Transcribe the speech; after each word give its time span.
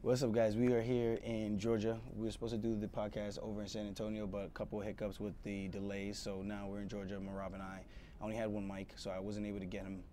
What's 0.00 0.22
up, 0.22 0.30
guys? 0.30 0.56
We 0.56 0.72
are 0.74 0.80
here 0.80 1.18
in 1.24 1.58
Georgia. 1.58 1.98
We 2.14 2.26
were 2.26 2.30
supposed 2.30 2.52
to 2.52 2.56
do 2.56 2.76
the 2.76 2.86
podcast 2.86 3.40
over 3.42 3.62
in 3.62 3.66
San 3.66 3.84
Antonio, 3.88 4.28
but 4.28 4.44
a 4.44 4.48
couple 4.50 4.78
hiccups 4.78 5.18
with 5.18 5.34
the 5.42 5.66
delays. 5.66 6.20
So 6.20 6.40
now 6.40 6.68
we're 6.68 6.82
in 6.82 6.88
Georgia, 6.88 7.16
Merab 7.16 7.54
and 7.54 7.62
I. 7.62 7.80
I 8.20 8.24
only 8.24 8.36
had 8.36 8.48
one 8.48 8.64
mic, 8.64 8.92
so 8.94 9.10
I 9.10 9.18
wasn't 9.18 9.46
able 9.46 9.58
to 9.58 9.66
get 9.66 9.82
him 9.82 10.04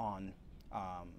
on. 0.00 0.32
Um, 0.72 1.10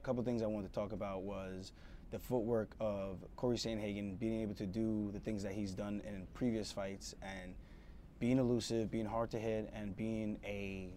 a 0.00 0.02
couple 0.02 0.24
things 0.24 0.42
I 0.42 0.46
wanted 0.46 0.66
to 0.66 0.74
talk 0.74 0.90
about 0.90 1.22
was 1.22 1.70
the 2.10 2.18
footwork 2.18 2.74
of 2.80 3.24
Cory 3.36 3.56
Sandhagen, 3.56 4.18
being 4.18 4.42
able 4.42 4.54
to 4.54 4.66
do 4.66 5.12
the 5.12 5.20
things 5.20 5.44
that 5.44 5.52
he's 5.52 5.70
done 5.70 6.02
in 6.04 6.26
previous 6.34 6.72
fights 6.72 7.14
and 7.22 7.54
being 8.18 8.38
elusive, 8.38 8.90
being 8.90 9.06
hard 9.06 9.30
to 9.30 9.38
hit, 9.38 9.70
and 9.72 9.96
being 9.96 10.40
a 10.44 10.90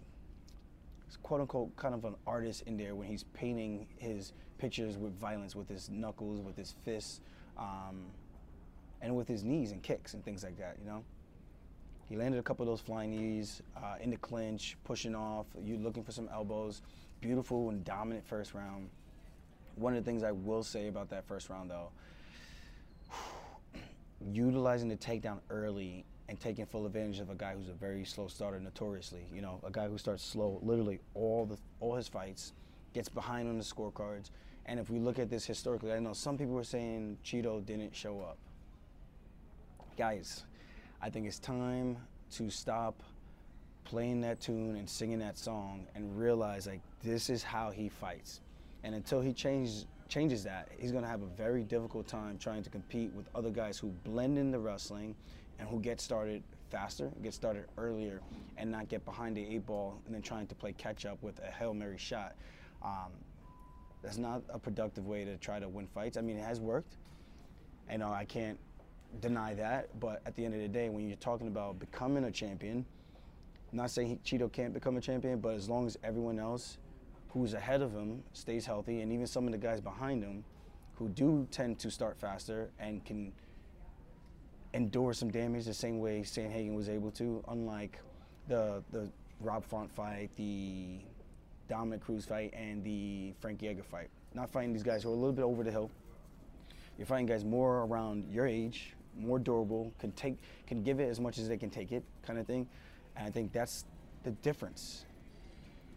quote 1.18 1.42
unquote 1.42 1.76
kind 1.76 1.94
of 1.94 2.06
an 2.06 2.16
artist 2.26 2.64
in 2.68 2.78
there 2.78 2.96
when 2.96 3.08
he's 3.08 3.24
painting 3.34 3.88
his 3.98 4.34
pictures 4.58 4.98
with 4.98 5.14
violence, 5.14 5.56
with 5.56 5.68
his 5.68 5.90
knuckles, 5.90 6.40
with 6.42 6.56
his 6.56 6.76
fists, 6.84 7.22
um, 7.58 8.06
and 9.02 9.16
with 9.16 9.28
his 9.28 9.44
knees 9.44 9.72
and 9.72 9.82
kicks 9.82 10.14
and 10.14 10.24
things 10.24 10.44
like 10.44 10.58
that, 10.58 10.78
you 10.80 10.86
know? 10.86 11.04
He 12.08 12.18
landed 12.18 12.40
a 12.40 12.44
couple 12.44 12.64
of 12.64 12.68
those 12.68 12.82
flying 12.82 13.12
knees 13.12 13.62
uh, 13.78 13.96
in 14.02 14.10
the 14.10 14.18
clinch, 14.18 14.78
pushing 14.84 15.16
off, 15.16 15.46
you 15.64 15.78
looking 15.78 16.04
for 16.04 16.12
some 16.12 16.28
elbows. 16.32 16.82
Beautiful 17.22 17.70
and 17.70 17.86
dominant 17.86 18.28
first 18.28 18.54
round. 18.54 18.90
One 19.76 19.96
of 19.96 20.04
the 20.04 20.12
things 20.12 20.22
I 20.22 20.32
will 20.32 20.62
say 20.62 20.88
about 20.88 21.10
that 21.12 21.26
first 21.26 21.50
round, 21.50 21.72
though, 21.72 21.90
utilizing 24.34 24.90
the 24.90 24.98
takedown 24.98 25.40
early 25.50 26.04
and 26.32 26.40
taking 26.40 26.66
full 26.66 26.86
advantage 26.86 27.20
of 27.20 27.30
a 27.30 27.36
guy 27.36 27.54
who's 27.54 27.68
a 27.68 27.74
very 27.74 28.06
slow 28.06 28.26
starter 28.26 28.58
notoriously. 28.58 29.26
You 29.34 29.42
know, 29.42 29.60
a 29.66 29.70
guy 29.70 29.90
who 29.90 29.98
starts 29.98 30.24
slow 30.24 30.60
literally 30.64 31.02
all 31.14 31.46
the 31.46 31.58
all 31.82 31.94
his 31.94 32.08
fights, 32.08 32.54
gets 32.94 33.10
behind 33.10 33.50
on 33.50 33.58
the 33.58 33.64
scorecards. 33.66 34.30
And 34.66 34.80
if 34.80 34.90
we 34.90 34.98
look 34.98 35.20
at 35.20 35.30
this 35.30 35.46
historically, 35.46 35.92
I 35.92 36.00
know 36.00 36.14
some 36.14 36.38
people 36.38 36.54
were 36.54 36.64
saying 36.64 37.18
Chito 37.26 37.66
didn't 37.66 37.94
show 37.94 38.22
up. 38.22 38.38
Guys, 39.98 40.46
I 41.02 41.10
think 41.10 41.28
it's 41.28 41.38
time 41.38 41.98
to 42.38 42.50
stop 42.50 43.04
playing 43.84 44.22
that 44.22 44.40
tune 44.40 44.78
and 44.78 44.90
singing 44.90 45.20
that 45.20 45.38
song 45.38 45.86
and 45.96 46.18
realize 46.18 46.66
like 46.66 46.80
this 47.04 47.30
is 47.30 47.44
how 47.44 47.72
he 47.72 47.90
fights. 47.90 48.40
And 48.86 48.96
until 48.96 49.20
he 49.20 49.34
changes 49.34 49.86
changes 50.08 50.46
that, 50.46 50.70
he's 50.78 50.94
to 50.94 51.06
have 51.06 51.24
a 51.24 51.36
very 51.38 51.66
difficult 51.66 52.08
time 52.08 52.38
trying 52.38 52.64
to 52.64 52.70
compete 52.70 53.12
with 53.14 53.28
other 53.36 53.50
guys 53.50 53.78
who 53.78 53.90
blend 54.06 54.38
in 54.38 54.50
the 54.50 54.60
wrestling 54.60 55.14
and 55.62 55.70
who 55.70 55.80
get 55.80 56.02
started 56.02 56.42
faster, 56.72 57.12
get 57.22 57.34
started 57.34 57.66
earlier, 57.78 58.20
and 58.58 58.72
not 58.72 58.90
get 58.90 59.06
behind 59.06 59.38
the 59.38 59.48
eight 59.48 59.66
ball 59.66 60.02
and 60.06 60.16
then 60.16 60.22
trying 60.22 60.48
to 60.48 60.56
play 60.56 60.74
catch 60.74 61.06
up 61.06 61.22
with 61.22 61.40
a 61.40 61.52
Hail 61.52 61.74
Mary 61.74 62.00
shot. 62.00 62.36
Um, 62.84 63.12
that's 64.02 64.18
not 64.18 64.42
a 64.50 64.58
productive 64.58 65.06
way 65.06 65.24
to 65.24 65.38
try 65.38 65.60
to 65.60 65.70
win 65.70 65.86
fights. 65.86 66.18
I 66.18 66.22
mean, 66.22 66.38
it 66.38 66.44
has 66.44 66.60
worked. 66.60 66.98
Know, 67.96 68.12
I 68.12 68.26
can't 68.26 68.58
deny 69.20 69.54
that. 69.56 70.00
But 70.00 70.22
at 70.26 70.36
the 70.36 70.46
end 70.46 70.56
of 70.56 70.62
the 70.62 70.68
day, 70.68 70.90
when 70.90 71.08
you're 71.08 71.18
talking 71.18 71.48
about 71.48 71.78
becoming 71.78 72.24
a 72.24 72.32
champion, 72.32 72.86
not 73.72 73.92
saying 73.92 74.08
he, 74.08 74.38
Chito 74.38 74.52
can't 74.52 74.74
become 74.74 74.98
a 74.98 75.02
champion, 75.02 75.40
but 75.40 75.54
as 75.54 75.70
long 75.70 75.86
as 75.86 75.98
everyone 76.04 76.40
else 76.40 76.78
who's 77.30 77.54
ahead 77.54 77.82
of 77.82 77.92
him 77.92 78.24
stays 78.34 78.66
healthy, 78.66 79.02
and 79.02 79.12
even 79.12 79.28
some 79.28 79.46
of 79.46 79.52
the 79.52 79.58
guys 79.58 79.82
behind 79.82 80.24
him 80.24 80.44
who 80.96 81.10
do 81.10 81.48
tend 81.52 81.78
to 81.80 81.92
start 81.92 82.18
faster 82.18 82.72
and 82.80 83.04
can 83.06 83.34
endure 84.74 85.14
some 85.14 85.30
damage 85.30 85.66
the 85.66 85.74
same 85.74 86.00
way 86.00 86.22
Sandhagen 86.22 86.76
was 86.76 86.90
able 86.90 87.12
to, 87.12 87.44
unlike 87.48 88.00
the 88.48 88.84
the 88.92 89.10
Rob 89.42 89.66
Font 89.66 89.92
fight, 89.92 90.30
the 90.36 91.00
Dominick 91.68 92.02
Cruz 92.02 92.26
fight, 92.26 92.54
and 92.54 92.84
the 92.84 93.34
Frankie 93.40 93.68
Edgar 93.68 93.84
fight. 93.84 94.10
Not 94.34 94.50
fighting 94.50 94.74
these 94.74 94.84
guys 94.84 95.04
who 95.04 95.10
are 95.10 95.14
a 95.14 95.16
little 95.16 95.34
bit 95.34 95.44
over 95.44 95.64
the 95.64 95.72
hill. 95.72 95.90
You're 96.98 97.08
fighting 97.08 97.26
guys 97.26 97.44
more 97.44 97.84
around 97.84 98.30
your 98.30 98.46
age, 98.46 98.94
more 99.18 99.40
durable, 99.40 99.92
can 100.00 100.12
take, 100.12 100.38
can 100.68 100.84
give 100.84 101.00
it 101.00 101.10
as 101.10 101.20
much 101.20 101.38
as 101.38 101.48
they 101.48 101.58
can 101.58 101.70
take 101.70 101.92
it, 101.92 102.04
kind 102.24 102.38
of 102.38 102.46
thing. 102.46 102.68
And 103.16 103.28
I 103.28 103.32
think 103.32 103.52
that's 103.52 103.86
the 104.24 104.32
difference 104.32 105.06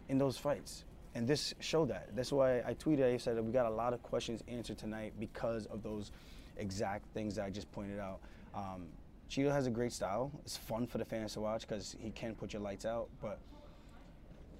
in 0.09 0.17
those 0.17 0.37
fights. 0.37 0.85
And 1.13 1.27
this 1.27 1.53
showed 1.59 1.89
that. 1.89 2.15
That's 2.15 2.31
why 2.31 2.59
I 2.59 2.73
tweeted, 2.73 3.13
I 3.13 3.17
said 3.17 3.37
that 3.37 3.43
we 3.43 3.51
got 3.51 3.65
a 3.67 3.69
lot 3.69 3.93
of 3.93 4.01
questions 4.03 4.43
answered 4.47 4.77
tonight 4.77 5.13
because 5.19 5.65
of 5.67 5.83
those 5.83 6.11
exact 6.57 7.05
things 7.13 7.35
that 7.35 7.45
I 7.45 7.49
just 7.49 7.71
pointed 7.71 7.99
out. 7.99 8.19
Um, 8.55 8.87
Chito 9.29 9.51
has 9.51 9.67
a 9.67 9.71
great 9.71 9.91
style. 9.91 10.31
It's 10.45 10.55
fun 10.55 10.87
for 10.87 10.97
the 10.97 11.05
fans 11.05 11.33
to 11.33 11.41
watch 11.41 11.67
because 11.67 11.95
he 11.99 12.11
can 12.11 12.35
put 12.35 12.53
your 12.53 12.61
lights 12.61 12.85
out, 12.85 13.09
but 13.21 13.39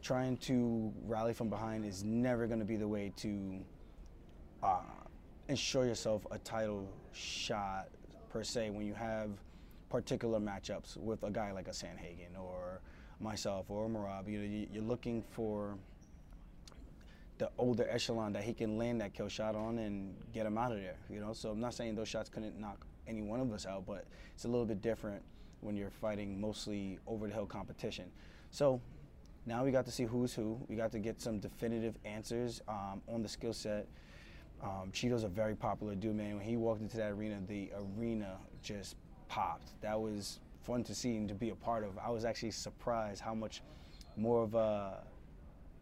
trying 0.01 0.37
to 0.37 0.93
rally 1.05 1.33
from 1.33 1.49
behind 1.49 1.85
is 1.85 2.03
never 2.03 2.45
going 2.45 2.59
to 2.59 2.65
be 2.65 2.75
the 2.75 2.87
way 2.87 3.11
to 3.17 3.59
uh, 4.63 4.79
ensure 5.47 5.85
yourself 5.85 6.25
a 6.31 6.37
title 6.39 6.87
shot 7.13 7.89
per 8.29 8.43
se 8.43 8.69
when 8.69 8.85
you 8.85 8.93
have 8.93 9.29
particular 9.89 10.39
matchups 10.39 10.97
with 10.97 11.23
a 11.23 11.31
guy 11.31 11.51
like 11.51 11.67
a 11.67 11.71
Sandhagen 11.71 12.37
or 12.39 12.81
myself 13.19 13.69
or 13.69 13.87
Merab. 13.87 14.27
You 14.27 14.39
know, 14.39 14.67
you're 14.71 14.83
looking 14.83 15.23
for 15.31 15.77
the 17.37 17.49
older 17.57 17.87
echelon 17.89 18.33
that 18.33 18.43
he 18.43 18.53
can 18.53 18.77
land 18.77 19.01
that 19.01 19.13
kill 19.13 19.27
shot 19.27 19.55
on 19.55 19.77
and 19.79 20.15
get 20.33 20.45
him 20.45 20.57
out 20.57 20.71
of 20.71 20.79
there. 20.79 20.97
You 21.09 21.19
know, 21.19 21.33
so 21.33 21.51
I'm 21.51 21.59
not 21.59 21.73
saying 21.73 21.95
those 21.95 22.07
shots 22.07 22.29
couldn't 22.29 22.59
knock 22.59 22.85
any 23.07 23.21
one 23.21 23.39
of 23.39 23.51
us 23.53 23.65
out, 23.65 23.85
but 23.85 24.05
it's 24.33 24.45
a 24.45 24.47
little 24.47 24.65
bit 24.65 24.81
different 24.81 25.21
when 25.61 25.75
you're 25.75 25.89
fighting 25.89 26.39
mostly 26.39 26.99
over 27.07 27.27
the 27.27 27.33
hill 27.33 27.45
competition. 27.45 28.05
So 28.51 28.81
now 29.45 29.63
we 29.63 29.71
got 29.71 29.85
to 29.85 29.91
see 29.91 30.03
who's 30.03 30.33
who. 30.33 30.59
We 30.67 30.75
got 30.75 30.91
to 30.91 30.99
get 30.99 31.21
some 31.21 31.39
definitive 31.39 31.95
answers 32.05 32.61
um, 32.67 33.01
on 33.07 33.21
the 33.21 33.29
skill 33.29 33.53
set. 33.53 33.87
Um, 34.63 34.89
Chito's 34.91 35.23
a 35.23 35.27
very 35.27 35.55
popular 35.55 35.95
dude, 35.95 36.15
man. 36.15 36.37
When 36.37 36.45
he 36.45 36.57
walked 36.57 36.81
into 36.81 36.97
that 36.97 37.11
arena, 37.11 37.39
the 37.47 37.71
arena 37.97 38.37
just 38.63 38.95
popped. 39.27 39.79
That 39.81 39.99
was 39.99 40.39
fun 40.63 40.83
to 40.85 40.95
see 40.95 41.15
and 41.17 41.27
to 41.29 41.35
be 41.35 41.49
a 41.49 41.55
part 41.55 41.83
of. 41.83 41.97
I 41.97 42.09
was 42.09 42.25
actually 42.25 42.51
surprised 42.51 43.21
how 43.21 43.35
much 43.35 43.61
more 44.17 44.43
of 44.43 44.55
a 44.55 45.03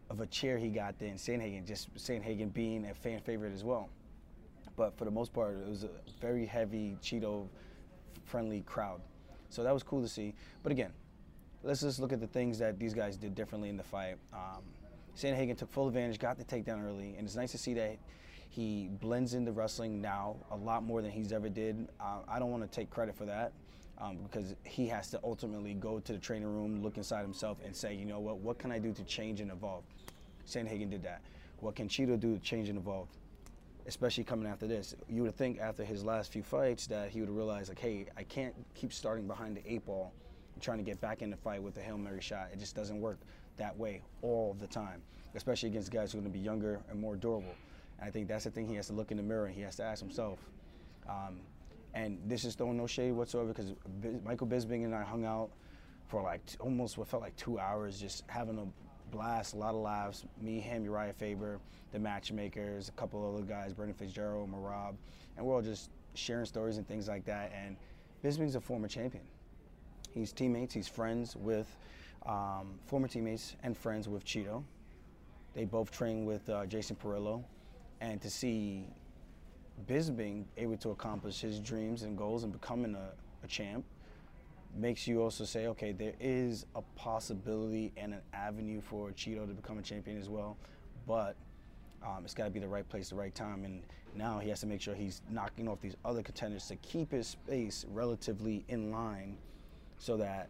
of 0.10 0.20
a 0.20 0.26
chair 0.28 0.58
he 0.58 0.70
got 0.70 1.00
than 1.00 1.14
Sandhagen, 1.14 1.66
just 1.66 1.94
Sandhagen 1.96 2.54
being 2.54 2.86
a 2.86 2.94
fan 2.94 3.20
favorite 3.22 3.54
as 3.54 3.64
well. 3.64 3.90
But 4.76 4.98
for 4.98 5.06
the 5.06 5.12
most 5.12 5.34
part, 5.34 5.58
it 5.58 5.68
was 5.68 5.84
a 5.84 5.90
very 6.20 6.46
heavy 6.46 6.98
Chito 7.02 7.48
friendly 8.26 8.62
crowd. 8.62 9.02
So 9.50 9.64
that 9.64 9.74
was 9.74 9.84
cool 9.84 10.02
to 10.02 10.08
see. 10.08 10.34
But 10.64 10.72
again, 10.72 10.92
let's 11.62 11.82
just 11.82 12.00
look 12.00 12.12
at 12.12 12.20
the 12.20 12.28
things 12.28 12.58
that 12.60 12.80
these 12.80 12.94
guys 12.94 13.18
did 13.18 13.36
differently 13.36 13.70
in 13.70 13.78
the 13.78 13.84
fight. 13.84 14.16
Um, 14.34 14.64
Sandhagen 15.16 15.58
took 15.58 15.72
full 15.72 15.88
advantage, 15.88 16.18
got 16.18 16.38
the 16.38 16.44
takedown 16.44 16.84
early, 16.84 17.16
and 17.18 17.28
it's 17.28 17.36
nice 17.36 17.52
to 17.52 17.58
see 17.58 17.74
that 17.76 17.98
he 18.50 18.90
blends 19.00 19.34
into 19.34 19.52
wrestling 19.52 20.02
now 20.02 20.38
a 20.52 20.56
lot 20.56 20.84
more 20.84 21.02
than 21.02 21.12
he's 21.12 21.32
ever 21.32 21.50
did. 21.50 21.88
Uh, 22.00 22.20
I 22.28 22.40
don't 22.40 22.52
want 22.52 22.64
to 22.64 22.70
take 22.70 22.90
credit 22.90 23.16
for 23.16 23.26
that 23.26 23.52
um, 24.00 24.18
because 24.24 24.56
he 24.64 24.88
has 24.88 25.10
to 25.12 25.20
ultimately 25.24 25.74
go 25.74 26.00
to 26.00 26.14
the 26.14 26.20
training 26.20 26.48
room, 26.48 26.82
look 26.84 26.98
inside 26.98 27.22
himself, 27.22 27.58
and 27.64 27.76
say, 27.76 27.96
you 27.96 28.06
know 28.06 28.20
what, 28.20 28.38
what 28.38 28.58
can 28.58 28.72
I 28.72 28.80
do 28.80 28.92
to 28.94 29.04
change 29.04 29.40
and 29.40 29.52
evolve? 29.52 29.84
Sandhagen 30.48 30.90
did 30.90 31.04
that. 31.04 31.22
What 31.60 31.76
can 31.76 31.88
Chito 31.88 32.20
do 32.20 32.36
to 32.36 32.40
change 32.42 32.70
and 32.70 32.78
evolve? 32.78 33.08
Especially 33.86 34.24
coming 34.24 34.48
after 34.48 34.66
this, 34.66 34.96
you 35.10 35.24
would 35.24 35.36
think 35.36 35.60
after 35.60 35.84
his 35.84 36.06
last 36.06 36.32
few 36.32 36.44
fights 36.44 36.88
that 36.88 37.10
he 37.10 37.20
would 37.20 37.30
realize, 37.30 37.68
like, 37.68 37.80
hey, 37.80 38.06
I 38.16 38.24
can't 38.24 38.56
keep 38.76 38.94
starting 38.94 39.28
behind 39.28 39.58
the 39.58 39.72
eight 39.72 39.86
ball 39.86 40.14
trying 40.62 40.78
to 40.78 40.84
get 40.84 41.00
back 41.02 41.22
in 41.22 41.30
the 41.30 41.38
fight 41.38 41.62
with 41.62 41.76
the 41.76 41.82
Hail 41.82 41.98
Mary 41.98 42.22
shot. 42.22 42.50
It 42.52 42.60
just 42.60 42.76
doesn't 42.76 43.00
work 43.00 43.20
that 43.58 43.78
way 43.78 44.02
all 44.22 44.56
the 44.60 44.68
time, 44.68 45.02
especially 45.36 45.70
against 45.70 45.92
guys 45.92 46.12
who 46.12 46.18
are 46.18 46.22
going 46.22 46.32
to 46.32 46.38
be 46.38 46.44
younger 46.44 46.82
and 46.90 47.00
more 47.00 47.16
durable. 47.16 47.54
And 48.00 48.08
I 48.08 48.12
think 48.12 48.28
that's 48.28 48.46
the 48.46 48.52
thing 48.52 48.68
he 48.68 48.76
has 48.76 48.88
to 48.88 48.94
look 48.94 49.12
in 49.12 49.18
the 49.18 49.24
mirror 49.24 49.46
and 49.46 49.56
he 49.56 49.62
has 49.62 49.76
to 49.78 49.84
ask 49.84 50.02
himself. 50.02 50.40
Um, 51.08 51.42
and 51.94 52.20
this 52.26 52.46
is 52.46 52.56
throwing 52.56 52.78
no 52.78 52.88
shade 52.88 53.12
whatsoever 53.12 53.50
because 53.50 53.74
Michael 54.24 54.48
Bisping 54.48 54.86
and 54.86 54.96
I 54.96 55.04
hung 55.04 55.26
out 55.26 55.52
for 56.08 56.22
like 56.24 56.42
almost 56.60 56.98
what 56.98 57.08
felt 57.08 57.22
like 57.22 57.36
two 57.36 57.60
hours, 57.60 58.00
just 58.00 58.24
having 58.28 58.58
a 58.58 58.66
blast, 59.14 59.54
a 59.54 59.58
lot 59.58 59.76
of 59.76 59.82
laughs. 59.82 60.26
Me, 60.42 60.60
him, 60.60 60.84
Uriah 60.84 61.14
Faber, 61.14 61.60
the 61.92 62.00
matchmakers, 62.00 62.90
a 62.90 62.92
couple 62.94 63.34
other 63.34 63.46
guys, 63.46 63.74
Bernie 63.74 63.94
Fitzgerald, 63.94 64.52
Merab, 64.52 64.96
and 65.38 65.46
we're 65.46 65.56
all 65.56 65.62
just 65.62 65.90
sharing 66.16 66.46
stories 66.46 66.78
and 66.78 66.88
things 66.88 67.08
like 67.08 67.24
that. 67.26 67.52
And 67.56 67.78
Bisping's 68.24 68.56
a 68.56 68.62
former 68.62 68.88
champion. 68.88 69.24
He's 70.12 70.32
teammates, 70.32 70.74
he's 70.74 70.88
friends 70.88 71.36
with 71.36 71.68
um, 72.26 72.80
former 72.86 73.08
teammates 73.08 73.56
and 73.64 73.78
friends 73.78 74.10
with 74.10 74.26
Chito. 74.26 74.64
They 75.54 75.66
both 75.66 75.92
train 75.92 76.26
with 76.26 76.50
uh, 76.50 76.66
Jason 76.66 76.96
Parillo. 76.96 77.44
And 78.02 78.22
to 78.22 78.30
see 78.30 78.88
Bisping 79.88 80.46
able 80.58 80.78
to 80.78 80.90
accomplish 80.92 81.40
his 81.40 81.60
dreams 81.60 82.04
and 82.04 82.18
goals 82.18 82.44
and 82.44 82.52
becoming 82.52 82.96
a, 82.96 83.12
a 83.44 83.48
champ 83.48 83.86
makes 84.76 85.08
you 85.08 85.22
also 85.22 85.46
say, 85.46 85.68
okay, 85.68 85.92
there 85.92 86.14
is 86.20 86.66
a 86.76 86.82
possibility 86.96 87.92
and 87.98 88.14
an 88.14 88.22
avenue 88.34 88.82
for 88.82 89.10
Chito 89.12 89.48
to 89.48 89.54
become 89.54 89.78
a 89.78 89.82
champion 89.82 90.18
as 90.18 90.30
well. 90.30 90.58
But 91.08 91.36
um, 92.06 92.24
it's 92.24 92.34
got 92.34 92.46
to 92.46 92.50
be 92.50 92.60
the 92.60 92.68
right 92.68 92.88
place, 92.88 93.10
the 93.10 93.16
right 93.16 93.34
time. 93.34 93.66
And 93.66 93.84
now 94.16 94.40
he 94.40 94.50
has 94.50 94.60
to 94.62 94.68
make 94.68 94.82
sure 94.82 94.96
he's 94.96 95.22
knocking 95.30 95.68
off 95.68 95.82
these 95.82 95.96
other 96.04 96.22
contenders 96.22 96.68
to 96.68 96.76
keep 96.78 97.12
his 97.12 97.28
space 97.28 97.86
relatively 97.90 98.66
in 98.68 98.92
line 98.92 99.38
so 99.98 100.18
that 100.18 100.50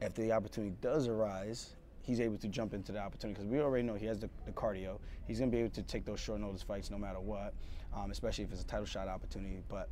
if 0.00 0.14
the 0.14 0.32
opportunity 0.32 0.74
does 0.80 1.08
arise, 1.08 1.76
he's 2.02 2.20
able 2.20 2.36
to 2.38 2.48
jump 2.48 2.74
into 2.74 2.92
the 2.92 2.98
opportunity 2.98 3.40
because 3.40 3.50
we 3.50 3.60
already 3.60 3.86
know 3.86 3.94
he 3.94 4.06
has 4.06 4.18
the, 4.18 4.28
the, 4.46 4.52
cardio. 4.52 4.98
He's 5.26 5.38
going 5.38 5.50
to 5.50 5.56
be 5.56 5.62
able 5.62 5.74
to 5.74 5.82
take 5.82 6.04
those 6.04 6.20
short 6.20 6.40
notice 6.40 6.62
fights 6.62 6.90
no 6.90 6.98
matter 6.98 7.20
what, 7.20 7.54
um, 7.94 8.10
especially 8.10 8.44
if 8.44 8.52
it's 8.52 8.62
a 8.62 8.66
title 8.66 8.86
shot 8.86 9.08
opportunity. 9.08 9.62
But 9.68 9.88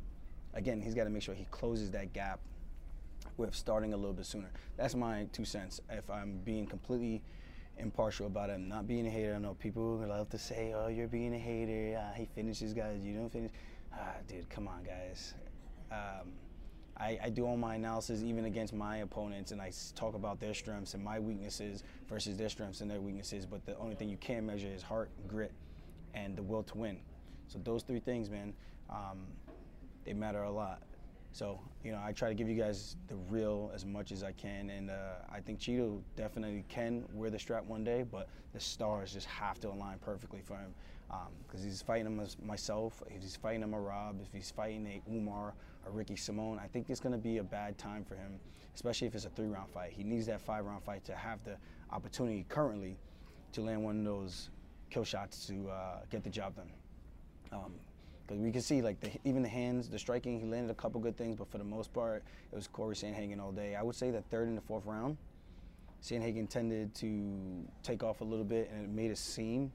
again, 0.53 0.81
he's 0.81 0.93
got 0.93 1.05
to 1.05 1.09
make 1.09 1.23
sure 1.23 1.33
he 1.33 1.47
closes 1.51 1.91
that 1.91 2.11
gap 2.13 2.39
with 3.37 3.55
starting 3.55 3.93
a 3.93 3.97
little 3.97 4.13
bit 4.13 4.25
sooner. 4.25 4.49
That's 4.77 4.95
my 4.95 5.27
two 5.31 5.45
cents. 5.45 5.81
If 5.89 6.09
I'm 6.09 6.39
being 6.43 6.67
completely 6.67 7.21
impartial 7.77 8.27
about 8.27 8.49
it, 8.49 8.53
I'm 8.53 8.67
not 8.67 8.87
being 8.87 9.07
a 9.07 9.09
hater. 9.09 9.35
I 9.35 9.39
know 9.39 9.55
people 9.55 9.97
love 10.07 10.29
to 10.29 10.37
say, 10.37 10.73
"Oh, 10.75 10.87
you're 10.87 11.07
being 11.07 11.33
a 11.33 11.39
hater. 11.39 11.97
Uh, 11.97 12.13
he 12.13 12.25
finishes 12.25 12.73
guys. 12.73 13.01
You 13.03 13.15
don't 13.15 13.31
finish." 13.31 13.51
Ah, 13.93 14.15
dude, 14.27 14.49
come 14.49 14.67
on, 14.67 14.83
guys. 14.83 15.33
Um, 15.91 16.31
I, 16.97 17.19
I, 17.23 17.29
do 17.29 17.45
all 17.45 17.57
my 17.57 17.75
analysis 17.75 18.21
even 18.21 18.45
against 18.45 18.73
my 18.73 18.97
opponents, 18.97 19.51
and 19.51 19.61
I 19.61 19.71
talk 19.95 20.13
about 20.13 20.39
their 20.39 20.53
strengths 20.53 20.93
and 20.93 21.03
my 21.03 21.19
weaknesses 21.19 21.83
versus 22.07 22.37
their 22.37 22.47
strengths 22.47 22.81
and 22.81 22.89
their 22.89 23.01
weaknesses. 23.01 23.45
But 23.45 23.65
the 23.65 23.77
only 23.77 23.95
thing 23.95 24.07
you 24.07 24.17
can 24.17 24.45
measure 24.45 24.67
is 24.67 24.83
heart, 24.83 25.09
grit, 25.27 25.51
and 26.13 26.35
the 26.37 26.43
will 26.43 26.63
to 26.63 26.77
win. 26.77 26.99
So 27.47 27.59
those 27.63 27.83
three 27.83 27.99
things, 27.99 28.29
man, 28.29 28.53
um, 28.89 29.25
they 30.05 30.13
matter 30.13 30.43
a 30.43 30.51
lot. 30.51 30.83
So 31.31 31.59
you 31.83 31.91
know, 31.91 32.01
I 32.03 32.11
try 32.11 32.29
to 32.29 32.35
give 32.35 32.49
you 32.49 32.55
guys 32.55 32.97
the 33.07 33.15
real 33.29 33.71
as 33.73 33.85
much 33.85 34.11
as 34.11 34.23
I 34.23 34.33
can, 34.33 34.69
and 34.69 34.89
uh, 34.89 35.13
I 35.31 35.39
think 35.39 35.59
Chito 35.59 36.01
definitely 36.15 36.65
can 36.67 37.05
wear 37.13 37.29
the 37.29 37.39
strap 37.39 37.65
one 37.65 37.83
day, 37.83 38.03
but 38.03 38.27
the 38.53 38.59
stars 38.59 39.13
just 39.13 39.27
have 39.27 39.59
to 39.61 39.69
align 39.69 39.97
perfectly 39.99 40.41
for 40.41 40.57
him 40.57 40.73
because 41.45 41.61
um, 41.61 41.67
he's 41.67 41.81
fighting 41.81 42.05
him 42.05 42.19
as 42.19 42.37
myself, 42.41 43.01
if 43.07 43.21
he's 43.21 43.35
fighting 43.35 43.61
him 43.61 43.73
a 43.73 43.79
Rob, 43.79 44.19
if 44.21 44.31
he's 44.33 44.51
fighting 44.51 44.85
a 44.87 45.01
Umar 45.11 45.53
or 45.85 45.91
Ricky 45.91 46.15
Simón, 46.15 46.59
I 46.59 46.67
think 46.67 46.89
it's 46.89 46.99
going 46.99 47.11
to 47.11 47.17
be 47.17 47.39
a 47.39 47.43
bad 47.43 47.77
time 47.77 48.05
for 48.05 48.15
him, 48.15 48.39
especially 48.75 49.07
if 49.07 49.15
it's 49.15 49.25
a 49.25 49.29
three-round 49.29 49.69
fight. 49.69 49.91
He 49.91 50.03
needs 50.03 50.25
that 50.27 50.41
five-round 50.41 50.83
fight 50.83 51.03
to 51.05 51.15
have 51.15 51.43
the 51.43 51.57
opportunity 51.91 52.45
currently 52.47 52.97
to 53.53 53.61
land 53.61 53.83
one 53.83 53.99
of 53.99 54.05
those 54.05 54.49
kill 54.89 55.03
shots 55.03 55.45
to 55.47 55.69
uh, 55.69 55.99
get 56.09 56.23
the 56.23 56.29
job 56.29 56.55
done. 56.55 56.71
Because 57.43 57.71
we 58.37 58.51
can 58.51 58.61
see, 58.61 58.81
like, 58.81 58.99
the, 58.99 59.11
even 59.23 59.41
the 59.41 59.49
hands, 59.49 59.89
the 59.89 59.99
striking, 59.99 60.39
he 60.39 60.45
landed 60.45 60.71
a 60.71 60.75
couple 60.75 60.99
good 61.01 61.17
things, 61.17 61.35
but 61.35 61.49
for 61.49 61.57
the 61.57 61.63
most 61.63 61.93
part, 61.93 62.23
it 62.51 62.55
was 62.55 62.67
Cory 62.67 62.95
Sandhagen 62.95 63.39
all 63.39 63.51
day. 63.51 63.75
I 63.75 63.83
would 63.83 63.95
say 63.95 64.11
the 64.11 64.21
third 64.21 64.47
and 64.47 64.57
the 64.57 64.61
fourth 64.61 64.85
round, 64.85 65.17
Sandhagen 66.01 66.49
tended 66.49 66.93
to 66.95 67.65
take 67.83 68.03
off 68.03 68.21
a 68.21 68.23
little 68.23 68.45
bit, 68.45 68.69
and 68.73 68.83
it 68.83 68.89
made 68.89 69.11
it 69.11 69.17
seem 69.17 69.71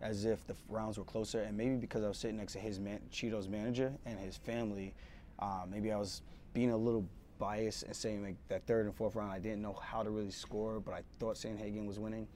as 0.00 0.24
if 0.24 0.46
the 0.46 0.54
rounds 0.68 0.98
were 0.98 1.04
closer. 1.04 1.42
And 1.42 1.56
maybe 1.56 1.76
because 1.76 2.04
I 2.04 2.08
was 2.08 2.18
sitting 2.18 2.36
next 2.36 2.52
to 2.54 2.58
his 2.58 2.78
man, 2.78 3.00
Chito's 3.10 3.48
manager 3.48 3.92
and 4.06 4.18
his 4.18 4.36
family, 4.36 4.94
uh, 5.38 5.64
maybe 5.70 5.92
I 5.92 5.96
was 5.96 6.22
being 6.52 6.70
a 6.70 6.76
little 6.76 7.04
biased 7.38 7.84
and 7.84 7.96
saying 7.96 8.22
like 8.22 8.36
that 8.48 8.66
third 8.66 8.86
and 8.86 8.94
fourth 8.94 9.14
round, 9.14 9.32
I 9.32 9.38
didn't 9.38 9.62
know 9.62 9.72
how 9.72 10.02
to 10.02 10.10
really 10.10 10.30
score, 10.30 10.80
but 10.80 10.92
I 10.92 11.02
thought 11.18 11.36
Sandhagen 11.36 11.86
was 11.86 11.98
winning. 11.98 12.26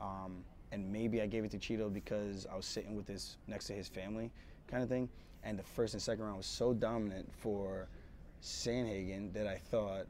Um, 0.00 0.44
and 0.72 0.90
maybe 0.90 1.20
I 1.20 1.26
gave 1.26 1.44
it 1.44 1.50
to 1.52 1.58
Chito 1.58 1.92
because 1.92 2.46
I 2.50 2.56
was 2.56 2.64
sitting 2.64 2.96
with 2.96 3.06
his 3.06 3.36
next 3.46 3.66
to 3.66 3.74
his 3.74 3.88
family, 3.88 4.30
kind 4.72 4.82
of 4.82 4.88
thing. 4.88 5.08
And 5.44 5.58
the 5.58 5.62
first 5.62 5.94
and 5.94 6.02
second 6.02 6.24
round 6.24 6.38
was 6.38 6.46
so 6.46 6.72
dominant 6.72 7.30
for 7.32 7.86
Sandhagen 8.42 9.32
that 9.34 9.46
I 9.46 9.56
thought, 9.56 10.06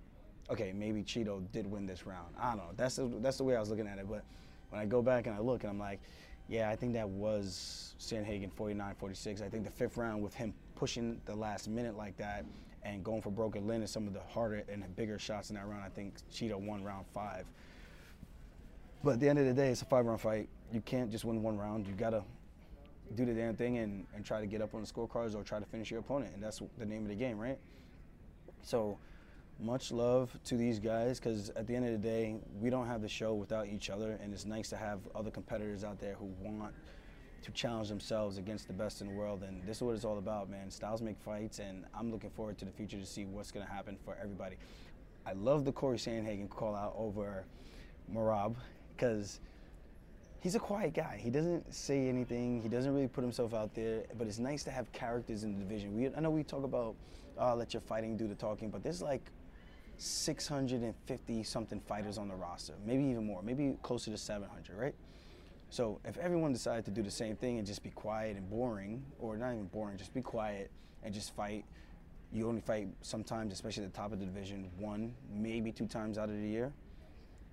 okay, 0.50 0.72
maybe 0.72 1.02
Chito 1.02 1.42
did 1.52 1.66
win 1.66 1.84
this 1.84 2.06
round. 2.06 2.34
I 2.38 2.50
don't 2.50 2.58
know. 2.58 2.70
That's 2.76 2.96
the, 2.96 3.10
that's 3.20 3.38
the 3.38 3.44
way 3.44 3.56
I 3.56 3.60
was 3.60 3.68
looking 3.68 3.88
at 3.88 3.98
it. 3.98 4.08
But 4.08 4.24
when 4.70 4.80
I 4.80 4.86
go 4.86 5.02
back 5.02 5.26
and 5.26 5.34
I 5.34 5.40
look 5.40 5.64
and 5.64 5.70
I'm 5.70 5.78
like, 5.78 6.00
yeah, 6.48 6.70
I 6.70 6.76
think 6.76 6.92
that 6.94 7.08
was 7.08 7.94
Sandhagen 7.98 8.52
49 8.52 8.94
46. 8.94 9.42
I 9.42 9.48
think 9.48 9.64
the 9.64 9.70
fifth 9.70 9.96
round 9.96 10.22
with 10.22 10.34
him 10.34 10.54
pushing 10.76 11.20
the 11.24 11.34
last 11.34 11.68
minute 11.68 11.96
like 11.96 12.16
that 12.18 12.44
and 12.84 13.04
going 13.04 13.22
for 13.22 13.30
broken 13.30 13.66
Lynn 13.66 13.80
and 13.80 13.90
some 13.90 14.06
of 14.06 14.12
the 14.12 14.20
harder 14.20 14.62
and 14.70 14.84
bigger 14.96 15.18
shots 15.18 15.50
in 15.50 15.56
that 15.56 15.66
round, 15.66 15.82
I 15.84 15.88
think 15.88 16.14
Chito 16.32 16.58
won 16.58 16.82
round 16.84 17.06
five. 17.12 17.46
But 19.04 19.14
at 19.14 19.20
the 19.20 19.28
end 19.28 19.38
of 19.38 19.46
the 19.46 19.54
day, 19.54 19.70
it's 19.70 19.82
a 19.82 19.86
five 19.86 20.04
round 20.04 20.20
fight. 20.20 20.48
You 20.72 20.80
can't 20.80 21.10
just 21.10 21.24
win 21.24 21.42
one 21.42 21.58
round. 21.58 21.86
You 21.86 21.94
got 21.94 22.10
to 22.10 22.22
do 23.14 23.24
the 23.24 23.34
damn 23.34 23.54
thing 23.56 23.78
and, 23.78 24.06
and 24.14 24.24
try 24.24 24.40
to 24.40 24.46
get 24.46 24.62
up 24.62 24.74
on 24.74 24.80
the 24.80 24.86
scorecards 24.86 25.34
or 25.34 25.42
try 25.42 25.58
to 25.58 25.66
finish 25.66 25.90
your 25.90 26.00
opponent. 26.00 26.32
And 26.34 26.42
that's 26.42 26.60
the 26.78 26.86
name 26.86 27.02
of 27.02 27.08
the 27.08 27.14
game, 27.14 27.38
right? 27.38 27.58
So 28.62 28.98
much 29.60 29.92
love 29.92 30.36
to 30.44 30.56
these 30.56 30.78
guys 30.78 31.20
because 31.20 31.50
at 31.50 31.66
the 31.66 31.74
end 31.76 31.84
of 31.84 31.92
the 31.92 31.98
day, 31.98 32.36
we 32.60 32.70
don't 32.70 32.86
have 32.86 33.02
the 33.02 33.08
show 33.08 33.34
without 33.34 33.66
each 33.66 33.90
other, 33.90 34.18
and 34.22 34.32
it's 34.32 34.46
nice 34.46 34.68
to 34.70 34.76
have 34.76 35.00
other 35.14 35.30
competitors 35.30 35.84
out 35.84 36.00
there 36.00 36.14
who 36.14 36.26
want 36.40 36.74
to 37.42 37.50
challenge 37.52 37.88
themselves 37.88 38.38
against 38.38 38.66
the 38.66 38.72
best 38.72 39.00
in 39.00 39.08
the 39.08 39.12
world. 39.12 39.42
And 39.42 39.62
this 39.66 39.78
is 39.78 39.82
what 39.82 39.94
it's 39.94 40.04
all 40.04 40.18
about, 40.18 40.48
man. 40.48 40.70
Styles 40.70 41.02
make 41.02 41.18
fights, 41.18 41.58
and 41.58 41.84
I'm 41.94 42.10
looking 42.10 42.30
forward 42.30 42.58
to 42.58 42.64
the 42.64 42.70
future 42.70 42.98
to 42.98 43.06
see 43.06 43.24
what's 43.24 43.50
going 43.50 43.66
to 43.66 43.72
happen 43.72 43.98
for 44.04 44.16
everybody. 44.20 44.56
I 45.26 45.32
love 45.32 45.64
the 45.64 45.72
Cory 45.72 45.98
Sandhagen 45.98 46.48
call 46.48 46.74
out 46.74 46.94
over 46.96 47.44
Merab 48.12 48.56
because 48.96 49.40
he's 50.42 50.56
a 50.56 50.60
quiet 50.60 50.92
guy. 50.92 51.18
He 51.22 51.30
doesn't 51.30 51.72
say 51.72 52.08
anything. 52.08 52.60
He 52.60 52.68
doesn't 52.68 52.92
really 52.92 53.06
put 53.06 53.22
himself 53.22 53.54
out 53.54 53.74
there. 53.74 54.02
But 54.18 54.26
it's 54.26 54.40
nice 54.40 54.64
to 54.64 54.70
have 54.70 54.90
characters 54.92 55.44
in 55.44 55.52
the 55.52 55.58
division. 55.60 55.94
We, 55.94 56.08
I 56.14 56.20
know 56.20 56.30
we 56.30 56.42
talk 56.42 56.64
about, 56.64 56.96
oh, 57.38 57.54
let 57.54 57.72
your 57.72 57.80
fighting 57.80 58.16
do 58.16 58.26
the 58.26 58.34
talking, 58.34 58.68
but 58.68 58.82
there's 58.82 59.00
like 59.00 59.30
650 59.98 61.42
something 61.44 61.80
fighters 61.80 62.18
on 62.18 62.26
the 62.26 62.34
roster, 62.34 62.74
maybe 62.84 63.04
even 63.04 63.24
more, 63.24 63.40
maybe 63.42 63.76
closer 63.82 64.10
to 64.10 64.18
700, 64.18 64.76
right? 64.76 64.94
So 65.70 66.00
if 66.04 66.18
everyone 66.18 66.52
decided 66.52 66.84
to 66.86 66.90
do 66.90 67.02
the 67.02 67.10
same 67.10 67.36
thing 67.36 67.58
and 67.58 67.66
just 67.66 67.84
be 67.84 67.90
quiet 67.90 68.36
and 68.36 68.50
boring, 68.50 69.04
or 69.20 69.36
not 69.36 69.52
even 69.52 69.66
boring, 69.66 69.96
just 69.96 70.12
be 70.12 70.22
quiet 70.22 70.70
and 71.04 71.14
just 71.14 71.36
fight, 71.36 71.64
you 72.32 72.48
only 72.48 72.60
fight 72.60 72.88
sometimes, 73.02 73.52
especially 73.52 73.84
at 73.84 73.92
the 73.92 73.96
top 73.96 74.12
of 74.12 74.18
the 74.18 74.26
division, 74.26 74.68
one, 74.76 75.14
maybe 75.32 75.70
two 75.70 75.86
times 75.86 76.18
out 76.18 76.28
of 76.28 76.34
the 76.34 76.48
year. 76.48 76.72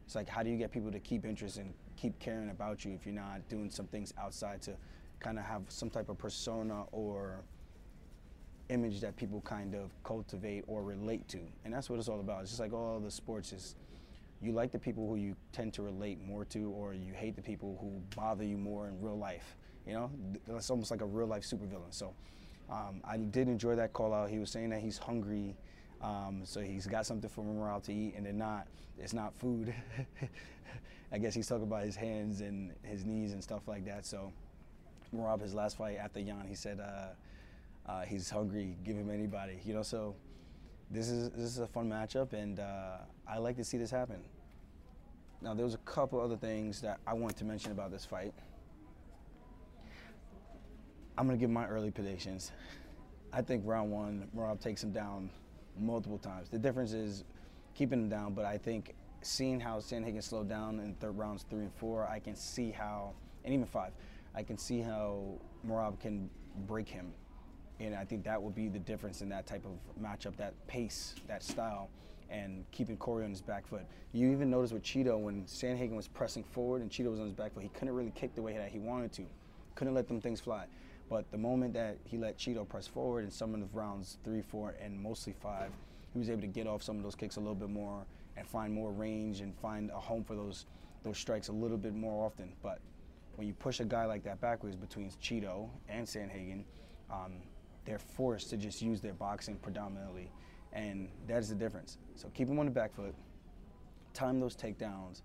It's 0.05 0.15
like, 0.15 0.27
how 0.27 0.41
do 0.41 0.49
you 0.49 0.57
get 0.57 0.71
people 0.71 0.91
to 0.91 0.99
keep 0.99 1.23
interest 1.23 1.57
and 1.57 1.71
keep 1.99 2.17
caring 2.19 2.49
about 2.49 2.85
you 2.85 2.93
if 2.93 3.05
you're 3.05 3.15
not 3.15 3.47
doing 3.49 3.69
some 3.69 3.85
things 3.87 4.13
outside 4.17 4.61
to 4.61 4.71
kind 5.19 5.37
of 5.37 5.43
have 5.43 5.63
some 5.67 5.89
type 5.89 6.09
of 6.09 6.17
persona 6.17 6.83
or 6.91 7.41
image 8.69 9.01
that 9.01 9.15
people 9.17 9.41
kind 9.41 9.75
of 9.75 9.91
cultivate 10.03 10.63
or 10.67 10.83
relate 10.83 11.27
to. 11.27 11.39
And 11.65 11.73
that's 11.73 11.89
what 11.89 11.99
it's 11.99 12.07
all 12.07 12.19
about. 12.19 12.41
It's 12.41 12.51
just 12.51 12.61
like 12.61 12.71
all 12.71 12.99
the 12.99 13.11
sports 13.11 13.51
is 13.51 13.75
you 14.41 14.53
like 14.53 14.71
the 14.71 14.79
people 14.79 15.07
who 15.07 15.15
you 15.15 15.35
tend 15.51 15.73
to 15.73 15.81
relate 15.81 16.23
more 16.23 16.45
to 16.45 16.69
or 16.71 16.93
you 16.93 17.13
hate 17.13 17.35
the 17.35 17.41
people 17.41 17.77
who 17.81 18.01
bother 18.15 18.45
you 18.45 18.57
more 18.57 18.87
in 18.87 19.01
real 19.01 19.17
life. 19.17 19.57
You 19.85 19.93
know, 19.93 20.11
that's 20.47 20.69
almost 20.69 20.91
like 20.91 21.01
a 21.01 21.05
real 21.05 21.27
life 21.27 21.43
supervillain. 21.43 21.91
So 21.91 22.13
um, 22.69 23.01
I 23.03 23.17
did 23.17 23.49
enjoy 23.49 23.75
that 23.75 23.91
call 23.91 24.13
out. 24.13 24.29
He 24.29 24.39
was 24.39 24.51
saying 24.51 24.69
that 24.69 24.79
he's 24.79 24.97
hungry. 24.97 25.55
Um, 26.01 26.41
so 26.45 26.61
he's 26.61 26.87
got 26.87 27.05
something 27.05 27.29
for 27.29 27.43
Merab 27.43 27.83
to 27.83 27.93
eat, 27.93 28.13
and 28.15 28.25
they're 28.25 28.31
not. 28.31 28.67
It's 28.97 29.13
not 29.13 29.33
food. 29.33 29.73
I 31.11 31.17
guess 31.17 31.33
he's 31.33 31.47
talking 31.47 31.63
about 31.63 31.83
his 31.83 31.95
hands 31.95 32.41
and 32.41 32.73
his 32.83 33.05
knees 33.05 33.33
and 33.33 33.43
stuff 33.43 33.67
like 33.67 33.85
that. 33.85 34.05
So 34.05 34.31
Merab, 35.15 35.41
his 35.41 35.53
last 35.53 35.77
fight 35.77 35.97
after 35.97 36.19
Yan, 36.19 36.45
he 36.47 36.55
said, 36.55 36.79
uh, 36.79 37.89
uh, 37.89 38.01
he's 38.03 38.29
hungry. 38.29 38.77
Give 38.83 38.95
him 38.95 39.09
anybody. 39.09 39.59
You 39.65 39.73
know, 39.73 39.81
so 39.81 40.15
this 40.91 41.09
is 41.09 41.29
this 41.31 41.45
is 41.45 41.59
a 41.59 41.67
fun 41.67 41.89
matchup, 41.89 42.33
and 42.33 42.59
uh, 42.59 42.97
I 43.27 43.37
like 43.39 43.55
to 43.57 43.63
see 43.63 43.77
this 43.77 43.91
happen. 43.91 44.21
Now, 45.41 45.53
there 45.53 45.65
was 45.65 45.73
a 45.73 45.79
couple 45.79 46.19
other 46.19 46.35
things 46.35 46.81
that 46.81 46.99
I 47.07 47.13
want 47.13 47.37
to 47.37 47.45
mention 47.45 47.71
about 47.71 47.91
this 47.91 48.05
fight. 48.05 48.33
I'm 51.17 51.25
gonna 51.25 51.37
give 51.37 51.49
my 51.49 51.67
early 51.67 51.91
predictions. 51.91 52.51
I 53.31 53.41
think 53.41 53.63
round 53.65 53.91
one, 53.91 54.27
Merab 54.35 54.59
takes 54.59 54.83
him 54.83 54.91
down 54.91 55.29
multiple 55.77 56.17
times. 56.17 56.49
The 56.49 56.57
difference 56.57 56.93
is 56.93 57.23
keeping 57.75 57.99
him 57.99 58.09
down, 58.09 58.33
but 58.33 58.45
I 58.45 58.57
think 58.57 58.95
seeing 59.21 59.59
how 59.59 59.77
Sandhagen 59.77 60.23
slowed 60.23 60.49
down 60.49 60.79
in 60.79 60.95
third 60.95 61.17
rounds 61.17 61.45
three 61.49 61.61
and 61.61 61.73
four, 61.73 62.07
I 62.07 62.19
can 62.19 62.35
see 62.35 62.71
how, 62.71 63.13
and 63.43 63.53
even 63.53 63.65
five, 63.65 63.91
I 64.35 64.43
can 64.43 64.57
see 64.57 64.81
how 64.81 65.39
Merab 65.67 65.99
can 65.99 66.29
break 66.67 66.87
him 66.87 67.13
and 67.79 67.95
I 67.95 68.03
think 68.03 68.23
that 68.25 68.41
will 68.41 68.49
be 68.49 68.67
the 68.67 68.79
difference 68.79 69.21
in 69.21 69.29
that 69.29 69.47
type 69.47 69.65
of 69.65 70.01
matchup, 70.01 70.35
that 70.37 70.53
pace, 70.67 71.15
that 71.27 71.43
style, 71.43 71.89
and 72.29 72.65
keeping 72.71 72.97
Cory 72.97 73.23
on 73.23 73.29
his 73.29 73.41
back 73.41 73.65
foot. 73.65 73.85
You 74.11 74.31
even 74.31 74.49
notice 74.49 74.71
with 74.71 74.83
Chito 74.83 75.17
when 75.17 75.45
Sandhagen 75.45 75.95
was 75.95 76.07
pressing 76.07 76.43
forward 76.43 76.81
and 76.81 76.91
Chito 76.91 77.09
was 77.09 77.19
on 77.19 77.25
his 77.25 77.33
back 77.33 77.53
foot, 77.53 77.63
he 77.63 77.69
couldn't 77.69 77.93
really 77.93 78.11
kick 78.11 78.35
the 78.35 78.41
way 78.41 78.57
that 78.57 78.69
he 78.69 78.79
wanted 78.79 79.13
to. 79.13 79.25
Couldn't 79.75 79.93
let 79.93 80.07
them 80.07 80.19
things 80.19 80.41
fly. 80.41 80.65
But 81.09 81.31
the 81.31 81.37
moment 81.37 81.73
that 81.73 81.97
he 82.03 82.17
let 82.17 82.37
Chito 82.37 82.67
press 82.67 82.85
forward 82.85 83.23
in 83.23 83.31
some 83.31 83.53
of 83.53 83.61
the 83.61 83.67
rounds 83.77 84.17
three, 84.23 84.41
four, 84.41 84.75
and 84.83 84.99
mostly 85.01 85.33
five, 85.41 85.71
he 86.13 86.19
was 86.19 86.29
able 86.29 86.41
to 86.41 86.47
get 86.47 86.67
off 86.67 86.83
some 86.83 86.97
of 86.97 87.03
those 87.03 87.15
kicks 87.15 87.35
a 87.35 87.39
little 87.39 87.55
bit 87.55 87.69
more 87.69 88.05
and 88.37 88.47
find 88.47 88.73
more 88.73 88.91
range 88.91 89.41
and 89.41 89.55
find 89.55 89.91
a 89.91 89.99
home 89.99 90.23
for 90.23 90.35
those 90.35 90.65
those 91.03 91.17
strikes 91.17 91.47
a 91.47 91.53
little 91.53 91.77
bit 91.77 91.93
more 91.93 92.25
often. 92.25 92.51
But 92.61 92.79
when 93.35 93.47
you 93.47 93.53
push 93.53 93.79
a 93.79 93.85
guy 93.85 94.05
like 94.05 94.23
that 94.23 94.41
backwards 94.41 94.75
between 94.75 95.09
Chito 95.11 95.69
and 95.87 96.05
Sandhagen, 96.05 96.63
um, 97.09 97.35
they're 97.85 97.99
forced 97.99 98.49
to 98.49 98.57
just 98.57 98.81
use 98.81 98.99
their 98.99 99.13
boxing 99.13 99.55
predominantly, 99.55 100.29
and 100.73 101.09
that's 101.25 101.47
the 101.47 101.55
difference. 101.55 101.97
So 102.15 102.29
keep 102.33 102.49
them 102.49 102.59
on 102.59 102.65
the 102.65 102.71
back 102.71 102.93
foot, 102.93 103.15
time 104.13 104.41
those 104.41 104.57
takedowns, 104.57 105.21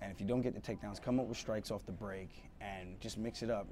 and 0.00 0.12
if 0.12 0.20
you 0.20 0.26
don't 0.26 0.40
get 0.40 0.54
the 0.54 0.60
takedowns, 0.60 1.02
come 1.02 1.18
up 1.18 1.26
with 1.26 1.36
strikes 1.36 1.70
off 1.70 1.84
the 1.84 1.92
break 1.92 2.30
and 2.60 3.00
just 3.00 3.18
mix 3.18 3.42
it 3.42 3.50
up. 3.50 3.66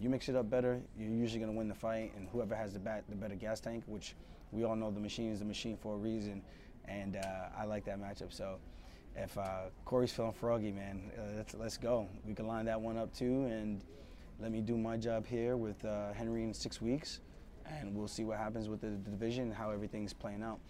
You 0.00 0.08
mix 0.08 0.28
it 0.28 0.36
up 0.36 0.50
better, 0.50 0.80
you're 0.98 1.10
usually 1.10 1.38
going 1.38 1.52
to 1.52 1.56
win 1.56 1.68
the 1.68 1.74
fight, 1.74 2.12
and 2.16 2.28
whoever 2.28 2.56
has 2.56 2.72
the, 2.72 2.78
bat, 2.78 3.04
the 3.08 3.14
better 3.14 3.34
gas 3.34 3.60
tank, 3.60 3.84
which 3.86 4.14
we 4.52 4.64
all 4.64 4.76
know 4.76 4.90
the 4.90 5.00
machine 5.00 5.32
is 5.32 5.38
the 5.40 5.44
machine 5.44 5.76
for 5.76 5.94
a 5.94 5.96
reason, 5.98 6.42
and 6.86 7.16
uh, 7.16 7.48
I 7.58 7.64
like 7.64 7.84
that 7.86 8.00
matchup. 8.00 8.32
So 8.32 8.58
if 9.16 9.36
uh, 9.36 9.70
Cory's 9.84 10.12
feeling 10.12 10.32
froggy, 10.32 10.70
man, 10.70 11.10
uh, 11.18 11.36
let's 11.36 11.54
let's 11.54 11.76
go. 11.76 12.06
We 12.24 12.34
can 12.34 12.46
line 12.46 12.66
that 12.66 12.80
one 12.80 12.96
up 12.96 13.12
too, 13.14 13.46
and 13.46 13.82
let 14.38 14.52
me 14.52 14.60
do 14.60 14.76
my 14.76 14.96
job 14.96 15.26
here 15.26 15.56
with 15.56 15.84
uh, 15.84 16.12
Henry 16.12 16.44
in 16.44 16.54
six 16.54 16.80
weeks, 16.80 17.20
and 17.66 17.94
we'll 17.94 18.08
see 18.08 18.24
what 18.24 18.38
happens 18.38 18.68
with 18.68 18.80
the, 18.80 18.88
division 18.88 19.44
and 19.44 19.54
how 19.54 19.70
everything's 19.70 20.12
playing 20.12 20.42
out. 20.42 20.60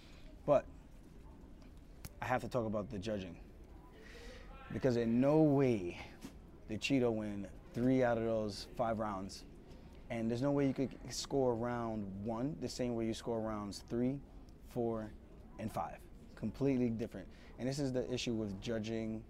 But 0.47 0.65
I 2.21 2.27
have 2.27 2.41
to 2.43 2.49
talk 2.49 2.67
about 2.67 2.91
the 2.91 2.99
judging 2.99 3.37
because 4.73 4.97
in 4.97 5.21
no 5.21 5.43
way 5.43 5.99
did 6.69 6.81
Chito 6.81 7.13
win 7.13 7.47
three 7.75 8.03
out 8.03 8.19
of 8.19 8.25
those 8.25 8.67
five 8.77 8.99
rounds, 8.99 9.45
and 10.13 10.31
there's 10.31 10.43
no 10.43 10.51
way 10.51 10.67
you 10.67 10.75
could 10.75 10.91
score 11.09 11.55
round 11.55 12.07
one 12.23 12.55
the 12.61 12.69
same 12.69 12.95
way 12.95 13.07
you 13.07 13.15
score 13.15 13.41
rounds 13.41 13.83
three, 13.89 14.19
four, 14.69 15.11
and 15.59 15.73
five. 15.73 15.97
Completely 16.37 16.91
different. 16.91 17.27
And 17.59 17.67
this 17.67 17.79
is 17.79 17.95
the 17.95 18.11
issue 18.13 18.35
with 18.35 18.61
judging 18.61 19.25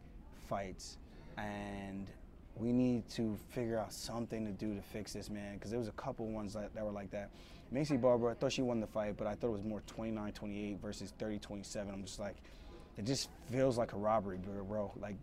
fights. 0.49 0.99
And 1.39 2.09
we 2.57 2.73
need 2.73 3.09
to 3.11 3.39
figure 3.51 3.79
out 3.79 3.93
something 3.93 4.45
to 4.45 4.51
do 4.51 4.75
to 4.75 4.83
fix 4.83 5.12
this, 5.12 5.31
man. 5.31 5.55
Because 5.55 5.71
there 5.71 5.79
was 5.79 5.87
a 5.87 5.93
couple 5.93 6.27
ones 6.27 6.53
that, 6.55 6.75
that 6.75 6.85
were 6.85 6.91
like 6.91 7.12
that. 7.12 7.31
Maycee 7.73 8.01
Barber, 8.01 8.31
I 8.31 8.35
thought 8.35 8.51
she 8.53 8.62
won 8.62 8.81
the 8.81 8.87
fight, 8.89 9.17
but 9.17 9.29
I 9.29 9.37
thought 9.37 9.49
it 9.49 9.53
was 9.53 9.65
more 9.65 9.83
29-28 9.97 10.81
versus 10.81 11.15
30-27. 11.21 11.93
I'm 11.93 12.03
just 12.03 12.19
like, 12.19 12.37
it 12.99 13.05
just 13.05 13.29
feels 13.53 13.79
like 13.79 13.93
a 13.93 13.97
robbery, 13.97 14.39
bro. 14.39 14.91
Like, 15.01 15.15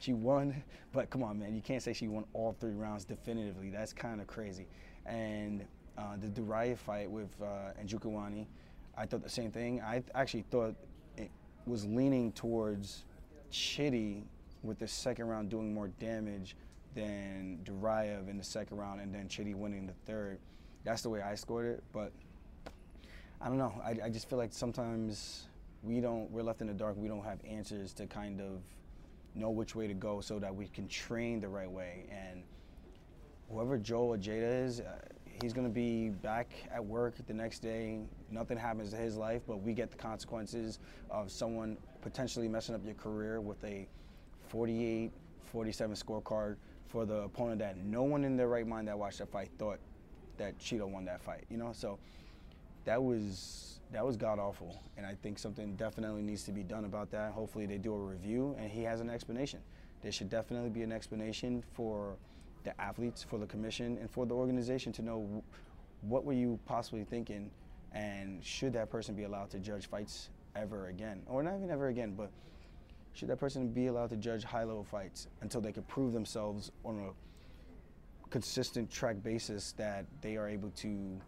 she 0.00 0.12
won, 0.12 0.60
but 0.92 1.08
come 1.08 1.22
on, 1.22 1.38
man. 1.38 1.54
You 1.54 1.62
can't 1.62 1.82
say 1.82 1.92
she 1.92 2.08
won 2.08 2.24
all 2.32 2.56
three 2.58 2.72
rounds 2.72 3.04
definitively. 3.04 3.70
That's 3.70 3.92
kind 3.92 4.20
of 4.20 4.26
crazy. 4.26 4.66
And 5.06 5.64
uh, 5.98 6.16
the 6.20 6.28
Duraev 6.28 6.78
fight 6.78 7.10
with 7.10 7.30
uh, 7.42 7.72
Njokuani, 7.84 8.46
I 8.96 9.06
thought 9.06 9.22
the 9.22 9.28
same 9.28 9.50
thing. 9.50 9.80
I 9.80 10.02
actually 10.14 10.44
thought 10.50 10.74
it 11.16 11.30
was 11.66 11.84
leaning 11.84 12.32
towards 12.32 13.04
Chidi 13.52 14.22
with 14.62 14.78
the 14.78 14.88
second 14.88 15.26
round 15.26 15.50
doing 15.50 15.72
more 15.72 15.88
damage 16.00 16.56
than 16.94 17.60
Duraev 17.64 18.28
in 18.28 18.38
the 18.38 18.44
second 18.44 18.76
round, 18.76 19.00
and 19.00 19.14
then 19.14 19.28
Chidi 19.28 19.54
winning 19.54 19.86
the 19.86 19.92
third. 20.06 20.38
That's 20.84 21.02
the 21.02 21.10
way 21.10 21.22
I 21.22 21.34
scored 21.34 21.66
it, 21.66 21.84
but 21.92 22.12
I 23.40 23.48
don't 23.48 23.58
know. 23.58 23.74
I, 23.84 23.96
I 24.04 24.08
just 24.08 24.28
feel 24.28 24.38
like 24.38 24.52
sometimes 24.52 25.48
we 25.82 26.00
don't. 26.00 26.30
We're 26.30 26.42
left 26.42 26.60
in 26.60 26.66
the 26.66 26.74
dark. 26.74 26.96
We 26.96 27.08
don't 27.08 27.24
have 27.24 27.38
answers 27.48 27.92
to 27.94 28.06
kind 28.06 28.40
of 28.40 28.62
know 29.34 29.50
which 29.50 29.74
way 29.74 29.86
to 29.86 29.94
go 29.94 30.20
so 30.20 30.38
that 30.38 30.54
we 30.54 30.66
can 30.68 30.88
train 30.88 31.40
the 31.40 31.48
right 31.48 31.70
way. 31.70 32.06
And 32.10 32.42
whoever 33.50 33.78
Joe 33.78 34.12
Ojeda 34.12 34.46
is, 34.46 34.80
uh, 34.80 34.98
he's 35.40 35.52
going 35.52 35.66
to 35.66 35.72
be 35.72 36.10
back 36.10 36.50
at 36.72 36.84
work 36.84 37.14
the 37.26 37.34
next 37.34 37.60
day. 37.60 38.00
Nothing 38.30 38.56
happens 38.56 38.90
to 38.90 38.96
his 38.96 39.16
life, 39.16 39.42
but 39.46 39.62
we 39.62 39.74
get 39.74 39.90
the 39.90 39.96
consequences 39.96 40.78
of 41.10 41.30
someone 41.30 41.76
potentially 42.02 42.48
messing 42.48 42.74
up 42.74 42.84
your 42.84 42.94
career 42.94 43.40
with 43.40 43.62
a 43.64 43.86
48, 44.48 45.12
47 45.44 45.96
scorecard 45.96 46.56
for 46.86 47.04
the 47.04 47.22
opponent 47.22 47.58
that 47.58 47.76
no 47.78 48.02
one 48.02 48.24
in 48.24 48.36
their 48.36 48.48
right 48.48 48.66
mind 48.66 48.88
that 48.88 48.98
watched 48.98 49.18
that 49.18 49.30
fight 49.30 49.50
thought 49.58 49.80
that 50.36 50.58
Chito 50.58 50.88
won 50.88 51.04
that 51.04 51.20
fight. 51.20 51.44
You 51.50 51.56
know, 51.56 51.72
so 51.72 51.98
that 52.84 53.02
was 53.02 53.80
that 53.92 54.04
was 54.04 54.16
god 54.16 54.38
awful, 54.38 54.82
and 54.96 55.06
I 55.06 55.14
think 55.14 55.38
something 55.38 55.76
definitely 55.76 56.22
needs 56.22 56.42
to 56.44 56.52
be 56.52 56.62
done 56.62 56.84
about 56.84 57.10
that. 57.12 57.32
Hopefully, 57.32 57.66
they 57.66 57.78
do 57.78 57.94
a 57.94 57.98
review 57.98 58.56
and 58.58 58.70
he 58.70 58.82
has 58.82 59.00
an 59.00 59.08
explanation. 59.08 59.60
There 60.02 60.12
should 60.12 60.28
definitely 60.28 60.70
be 60.70 60.82
an 60.82 60.92
explanation 60.92 61.62
for 61.72 62.16
the 62.64 62.78
athletes, 62.80 63.22
for 63.22 63.38
the 63.38 63.46
commission, 63.46 63.98
and 64.00 64.10
for 64.10 64.26
the 64.26 64.34
organization 64.34 64.92
to 64.92 65.02
know 65.02 65.42
what 66.02 66.24
were 66.24 66.32
you 66.32 66.58
possibly 66.66 67.04
thinking, 67.04 67.50
and 67.92 68.44
should 68.44 68.72
that 68.72 68.90
person 68.90 69.14
be 69.14 69.24
allowed 69.24 69.50
to 69.50 69.58
judge 69.58 69.86
fights 69.86 70.30
ever 70.56 70.88
again, 70.88 71.22
or 71.26 71.42
not 71.42 71.56
even 71.56 71.70
ever 71.70 71.88
again, 71.88 72.14
but 72.16 72.30
should 73.12 73.28
that 73.28 73.38
person 73.38 73.68
be 73.68 73.86
allowed 73.86 74.10
to 74.10 74.16
judge 74.16 74.42
high-level 74.42 74.84
fights 74.84 75.28
until 75.40 75.60
they 75.60 75.72
can 75.72 75.84
prove 75.84 76.12
themselves 76.12 76.72
on 76.84 76.98
a 76.98 78.28
consistent 78.30 78.90
track 78.90 79.22
basis 79.22 79.72
that 79.72 80.04
they 80.20 80.36
are 80.36 80.48
able 80.48 80.70
to 80.70 81.20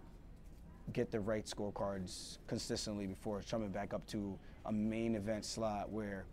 get 0.93 1.11
the 1.11 1.21
right 1.21 1.47
scorecards 1.47 2.39
consistently 2.47 3.07
before 3.07 3.43
coming 3.49 3.69
back 3.69 3.95
up 3.95 4.07
to 4.07 4.37
a 4.67 4.73
main 4.73 5.15
event 5.15 5.45
slot 5.45 5.91
where 5.91 6.25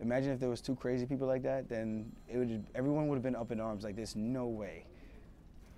imagine 0.00 0.30
if 0.30 0.40
there 0.40 0.48
was 0.48 0.60
two 0.60 0.74
crazy 0.74 1.06
people 1.06 1.26
like 1.26 1.42
that 1.42 1.68
then 1.68 2.10
it 2.28 2.38
would 2.38 2.64
everyone 2.74 3.08
would 3.08 3.16
have 3.16 3.22
been 3.22 3.36
up 3.36 3.50
in 3.50 3.60
arms 3.60 3.84
like 3.84 3.96
there's 3.96 4.16
no 4.16 4.46
way 4.46 4.84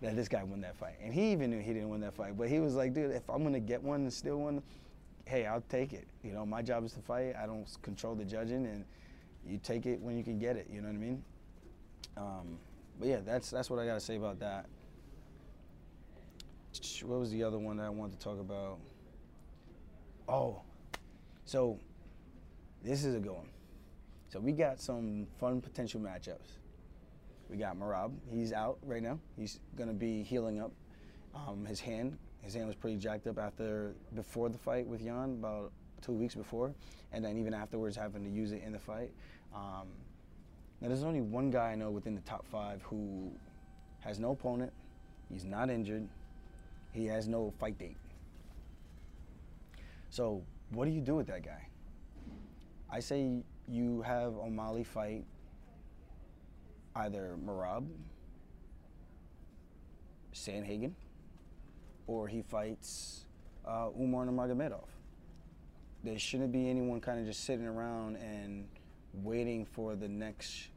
that 0.02 0.16
this 0.16 0.28
guy 0.28 0.42
won 0.42 0.60
that 0.60 0.76
fight 0.76 0.94
and 1.02 1.12
he 1.12 1.32
even 1.32 1.50
knew 1.50 1.60
he 1.60 1.72
didn't 1.72 1.88
win 1.88 2.00
that 2.00 2.14
fight 2.14 2.36
but 2.36 2.48
he 2.48 2.60
was 2.60 2.74
like 2.74 2.92
dude 2.92 3.10
if 3.10 3.28
i'm 3.28 3.50
to 3.52 3.60
get 3.60 3.82
one 3.82 4.00
and 4.00 4.12
steal 4.12 4.38
one 4.38 4.62
hey 5.26 5.46
i'll 5.46 5.64
take 5.68 5.92
it 5.92 6.06
you 6.22 6.32
know 6.32 6.44
my 6.44 6.62
job 6.62 6.84
is 6.84 6.92
to 6.92 7.00
fight 7.00 7.34
i 7.42 7.46
don't 7.46 7.66
control 7.82 8.14
the 8.14 8.24
judging 8.24 8.66
and 8.66 8.84
you 9.46 9.58
take 9.62 9.86
it 9.86 10.00
when 10.00 10.16
you 10.16 10.24
can 10.24 10.38
get 10.38 10.56
it 10.56 10.66
you 10.70 10.80
know 10.80 10.88
what 10.88 10.94
i 10.94 10.98
mean 10.98 11.22
um, 12.16 12.58
but 12.98 13.08
yeah 13.08 13.20
that's 13.24 13.50
that's 13.50 13.70
what 13.70 13.78
i 13.78 13.86
got 13.86 13.94
to 13.94 14.00
say 14.00 14.16
about 14.16 14.38
that 14.38 14.66
what 17.04 17.18
was 17.18 17.30
the 17.30 17.42
other 17.42 17.58
one 17.58 17.76
that 17.78 17.86
I 17.86 17.90
wanted 17.90 18.18
to 18.18 18.24
talk 18.24 18.38
about? 18.40 18.78
Oh, 20.28 20.62
so 21.44 21.78
this 22.82 23.04
is 23.04 23.14
a 23.14 23.18
good 23.18 23.32
one. 23.32 23.48
So 24.30 24.38
we 24.38 24.52
got 24.52 24.80
some 24.80 25.26
fun 25.40 25.60
potential 25.60 26.00
matchups. 26.00 26.58
We 27.48 27.56
got 27.56 27.76
Merab. 27.76 28.12
He's 28.32 28.52
out 28.52 28.78
right 28.84 29.02
now. 29.02 29.18
He's 29.36 29.58
gonna 29.76 29.92
be 29.92 30.22
healing 30.22 30.60
up. 30.60 30.70
Um, 31.34 31.66
his 31.66 31.80
hand, 31.80 32.16
his 32.40 32.54
hand 32.54 32.68
was 32.68 32.76
pretty 32.76 32.96
jacked 32.96 33.26
up 33.26 33.38
after 33.38 33.92
before 34.14 34.48
the 34.48 34.56
fight 34.56 34.86
with 34.86 35.02
Yan, 35.02 35.38
about 35.40 35.72
two 36.00 36.12
weeks 36.12 36.36
before, 36.36 36.72
and 37.12 37.24
then 37.24 37.38
even 37.38 37.52
afterwards 37.52 37.96
having 37.96 38.22
to 38.22 38.30
use 38.30 38.52
it 38.52 38.62
in 38.64 38.72
the 38.72 38.78
fight. 38.78 39.10
Um, 39.52 39.88
now 40.80 40.86
there's 40.86 41.02
only 41.02 41.22
one 41.22 41.50
guy 41.50 41.72
I 41.72 41.74
know 41.74 41.90
within 41.90 42.14
the 42.14 42.20
top 42.20 42.46
five 42.46 42.82
who 42.82 43.32
has 43.98 44.20
no 44.20 44.30
opponent. 44.30 44.72
He's 45.28 45.44
not 45.44 45.70
injured. 45.70 46.08
He 46.92 47.04
has 47.06 47.26
no 47.26 47.52
fight 47.58 47.78
date. 47.78 47.96
So 50.08 50.44
what 50.70 50.84
do 50.84 50.92
you 50.92 51.00
do 51.00 51.16
with 51.16 51.26
that 51.26 51.44
guy? 51.44 51.66
I 52.88 53.00
say 53.00 53.42
you 53.70 54.02
have 54.02 54.36
O'Malley 54.36 54.84
fight 54.84 55.24
either 56.96 57.36
Merab, 57.44 57.86
Sandhagen, 60.34 60.92
or 62.06 62.26
he 62.26 62.42
fights 62.42 63.26
uh, 63.64 63.88
Umar 63.98 64.26
Nurmagomedov. 64.26 64.88
There 66.02 66.18
shouldn't 66.18 66.50
be 66.50 66.68
anyone 66.68 67.00
kind 67.00 67.20
of 67.20 67.26
just 67.26 67.44
sitting 67.44 67.66
around 67.66 68.16
and 68.16 68.66
waiting 69.12 69.64
for 69.64 69.94
the 69.94 70.08
next 70.08 70.68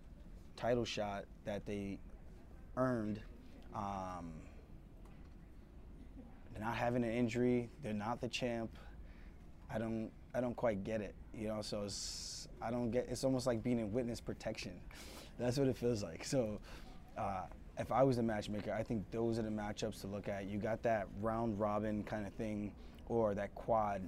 title 0.56 0.86
shot 0.86 1.26
that 1.46 1.66
they 1.66 1.98
earned. 2.78 3.22
Um, 3.74 4.34
they're 6.52 6.64
not 6.64 6.76
having 6.76 7.04
an 7.04 7.12
injury. 7.12 7.70
They're 7.82 7.94
not 7.94 8.22
the 8.22 8.28
champ. 8.28 8.78
I 9.74 9.80
don't 9.80 10.12
I 10.34 10.42
don't 10.42 10.56
quite 10.56 10.84
get 10.84 11.02
it. 11.02 11.16
You 11.34 11.48
know, 11.50 11.62
so 11.62 11.84
it's 11.84 12.48
I 12.62 12.72
don't 12.72 12.92
get. 12.92 13.08
It's 13.10 13.24
almost 13.24 13.48
like 13.48 13.64
being 13.64 13.80
in 13.80 13.92
witness 13.92 14.20
protection. 14.20 14.74
That's 15.40 15.58
what 15.58 15.68
it 15.68 15.78
feels 15.78 16.04
like. 16.04 16.24
So. 16.24 16.60
Uh, 17.18 17.44
if 17.80 17.92
I 17.92 18.04
was 18.04 18.20
a 18.20 18.24
matchmaker, 18.24 18.72
I 18.72 18.84
think 18.84 19.10
those 19.10 19.40
are 19.40 19.42
the 19.42 19.50
matchups 19.50 20.02
to 20.02 20.08
look 20.08 20.28
at. 20.28 20.46
You 20.46 20.60
got 20.60 20.84
that 20.84 21.08
round 21.22 21.60
robin 21.60 22.04
kind 22.04 22.28
of 22.28 22.34
thing, 22.34 22.72
or 23.08 23.34
that 23.34 23.54
quad. 23.56 24.08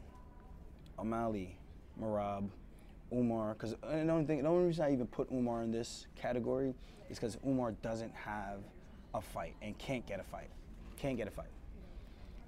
O'Malley, 0.98 1.58
Merab, 2.02 2.48
Umar. 3.14 3.54
Because 3.54 3.76
the 3.82 4.10
only 4.10 4.26
thing, 4.26 4.44
the 4.44 4.50
only 4.50 4.68
reason 4.68 4.86
I 4.86 4.94
even 4.94 5.08
put 5.08 5.32
Umar 5.32 5.64
in 5.64 5.72
this 5.72 6.08
category 6.16 6.74
is 7.10 7.20
because 7.20 7.38
Umar 7.46 7.72
doesn't 7.82 8.14
have 8.14 8.60
a 9.14 9.22
fight 9.22 9.56
and 9.62 9.78
can't 9.78 10.06
get 10.06 10.20
a 10.20 10.24
fight. 10.24 10.50
Can't 10.98 11.18
get 11.18 11.28
a 11.28 11.32
fight. 11.32 11.48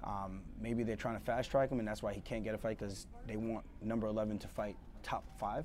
Um, 0.04 0.42
maybe 0.60 0.84
they're 0.84 0.96
trying 0.96 1.18
to 1.18 1.24
fast 1.24 1.50
track 1.50 1.70
him, 1.70 1.78
and 1.78 1.88
that's 1.88 2.02
why 2.02 2.12
he 2.12 2.20
can't 2.20 2.44
get 2.44 2.54
a 2.54 2.58
fight 2.58 2.78
because 2.78 3.06
they 3.26 3.36
want 3.36 3.64
number 3.82 4.06
11 4.06 4.38
to 4.38 4.48
fight 4.48 4.76
top 5.02 5.24
five. 5.38 5.64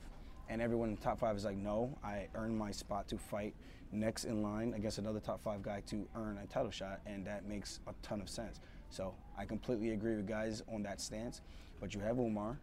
And 0.49 0.61
everyone 0.61 0.89
in 0.89 0.97
top 0.97 1.19
five 1.19 1.35
is 1.35 1.45
like, 1.45 1.57
no, 1.57 1.97
I 2.03 2.27
earned 2.35 2.57
my 2.57 2.71
spot 2.71 3.07
to 3.09 3.17
fight 3.17 3.53
next 3.91 4.25
in 4.25 4.41
line 4.41 4.73
against 4.73 4.97
another 4.97 5.19
top 5.19 5.41
five 5.41 5.61
guy 5.61 5.81
to 5.87 6.07
earn 6.15 6.39
a 6.43 6.47
title 6.47 6.71
shot, 6.71 6.99
and 7.05 7.25
that 7.25 7.47
makes 7.47 7.79
a 7.87 7.93
ton 8.01 8.21
of 8.21 8.29
sense. 8.29 8.59
So 8.89 9.13
I 9.37 9.45
completely 9.45 9.91
agree 9.91 10.15
with 10.15 10.27
guys 10.27 10.61
on 10.71 10.83
that 10.83 10.99
stance. 10.99 11.41
But 11.79 11.93
you 11.93 12.01
have 12.01 12.17
Umar, 12.17 12.59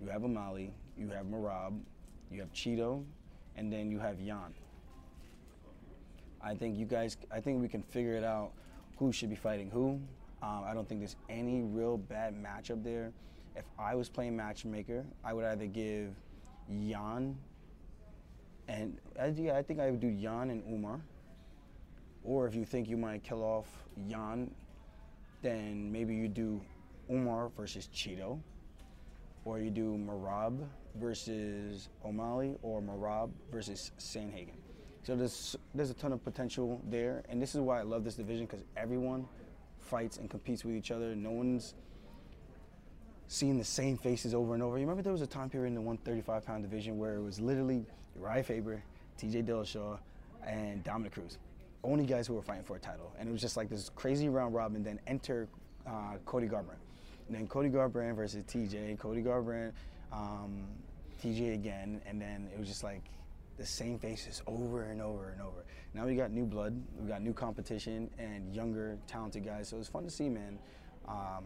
you 0.00 0.08
have 0.08 0.24
O'Malley, 0.24 0.72
you 0.98 1.08
have 1.08 1.26
Merab, 1.26 1.78
you 2.30 2.40
have 2.40 2.52
Chito, 2.52 3.04
and 3.56 3.72
then 3.72 3.90
you 3.90 3.98
have 3.98 4.20
Yan. 4.20 4.54
I 6.42 6.54
think 6.54 6.76
you 6.76 6.84
guys, 6.84 7.16
I 7.30 7.40
think 7.40 7.62
we 7.62 7.68
can 7.68 7.82
figure 7.82 8.14
it 8.14 8.24
out 8.24 8.52
who 8.98 9.12
should 9.12 9.30
be 9.30 9.36
fighting 9.36 9.70
who. 9.70 10.00
Um, 10.44 10.64
I 10.66 10.74
don't 10.74 10.86
think 10.86 11.00
there's 11.00 11.16
any 11.30 11.62
real 11.62 11.96
bad 11.96 12.34
matchup 12.34 12.84
there. 12.84 13.12
If 13.56 13.64
I 13.78 13.94
was 13.94 14.10
playing 14.10 14.36
matchmaker, 14.36 15.06
I 15.24 15.32
would 15.32 15.44
either 15.46 15.66
give 15.66 16.14
Yan 16.68 17.36
and 18.68 18.98
I 19.20 19.62
think 19.62 19.80
I 19.80 19.90
would 19.90 20.00
do 20.00 20.08
Yan 20.08 20.50
and 20.50 20.62
Umar. 20.70 21.00
Or 22.24 22.46
if 22.46 22.54
you 22.54 22.64
think 22.64 22.88
you 22.88 22.96
might 22.96 23.22
kill 23.22 23.42
off 23.42 23.68
Yan, 24.08 24.50
then 25.42 25.90
maybe 25.90 26.14
you 26.14 26.28
do 26.28 26.60
Umar 27.10 27.50
versus 27.56 27.88
Chito. 27.94 28.40
or 29.44 29.60
you 29.60 29.70
do 29.70 29.98
Merab 29.98 30.66
versus 30.96 31.88
O'Malley, 32.04 32.56
or 32.62 32.80
Merab 32.80 33.30
versus 33.52 33.92
Sandhagen. 33.98 34.56
So 35.02 35.16
there's 35.16 35.56
there's 35.74 35.90
a 35.90 35.94
ton 35.94 36.12
of 36.12 36.24
potential 36.24 36.80
there, 36.88 37.22
and 37.28 37.40
this 37.42 37.54
is 37.54 37.60
why 37.60 37.80
I 37.80 37.82
love 37.82 38.04
this 38.04 38.14
division 38.14 38.46
because 38.46 38.64
everyone 38.76 39.26
fights 39.84 40.16
and 40.16 40.28
competes 40.30 40.64
with 40.64 40.74
each 40.74 40.90
other. 40.90 41.14
No 41.14 41.30
one's 41.30 41.74
seeing 43.28 43.58
the 43.58 43.64
same 43.64 43.96
faces 43.96 44.34
over 44.34 44.54
and 44.54 44.62
over. 44.62 44.76
You 44.78 44.82
remember 44.82 45.02
there 45.02 45.12
was 45.12 45.22
a 45.22 45.26
time 45.26 45.50
period 45.50 45.68
in 45.68 45.74
the 45.74 45.80
135 45.80 46.44
pound 46.44 46.62
division 46.62 46.98
where 46.98 47.16
it 47.16 47.22
was 47.22 47.40
literally 47.40 47.84
Uriah 48.18 48.42
Faber, 48.42 48.82
T.J. 49.18 49.42
Dillashaw, 49.42 49.98
and 50.46 50.84
Dominick 50.84 51.12
Cruz, 51.12 51.38
only 51.82 52.04
guys 52.04 52.26
who 52.26 52.34
were 52.34 52.42
fighting 52.42 52.64
for 52.64 52.76
a 52.76 52.80
title, 52.80 53.12
and 53.18 53.28
it 53.28 53.32
was 53.32 53.40
just 53.40 53.56
like 53.56 53.68
this 53.68 53.90
crazy 53.94 54.28
round 54.28 54.54
robin. 54.54 54.82
Then 54.82 55.00
enter 55.06 55.48
uh, 55.86 56.16
Cody 56.26 56.46
Garbrandt, 56.46 56.82
and 57.28 57.36
then 57.36 57.46
Cody 57.46 57.68
Garbrandt 57.68 58.16
versus 58.16 58.44
T.J. 58.46 58.96
Cody 59.00 59.22
Garbrandt, 59.22 59.72
um, 60.12 60.64
T.J. 61.22 61.54
again, 61.54 62.00
and 62.06 62.20
then 62.20 62.48
it 62.52 62.58
was 62.58 62.68
just 62.68 62.84
like 62.84 63.02
the 63.56 63.66
same 63.66 63.98
faces 63.98 64.42
over 64.46 64.84
and 64.84 65.00
over 65.00 65.30
and 65.30 65.40
over. 65.40 65.64
Now 65.94 66.06
we 66.06 66.16
got 66.16 66.30
new 66.30 66.44
blood, 66.44 66.80
we 66.98 67.08
got 67.08 67.22
new 67.22 67.32
competition, 67.32 68.10
and 68.18 68.54
younger, 68.54 68.98
talented 69.06 69.44
guys. 69.44 69.68
So 69.68 69.78
it's 69.78 69.88
fun 69.88 70.04
to 70.04 70.10
see, 70.10 70.28
man. 70.28 70.58
Um, 71.06 71.44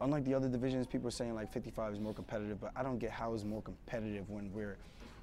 unlike 0.00 0.24
the 0.24 0.34
other 0.34 0.48
divisions, 0.48 0.86
people 0.86 1.08
are 1.08 1.12
saying 1.12 1.34
like 1.34 1.52
55 1.52 1.94
is 1.94 2.00
more 2.00 2.14
competitive, 2.14 2.60
but 2.60 2.72
I 2.74 2.82
don't 2.82 2.98
get 2.98 3.10
how 3.10 3.34
it's 3.34 3.44
more 3.44 3.62
competitive 3.62 4.28
when 4.28 4.52
we're 4.52 4.76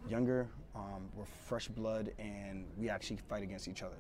younger, 0.10 0.48
um, 0.75 1.10
we're 1.15 1.25
fresh 1.25 1.67
blood, 1.67 2.12
and 2.17 2.65
we 2.77 2.89
actually 2.89 3.17
fight 3.17 3.43
against 3.43 3.67
each 3.67 3.84
other. 3.84 3.98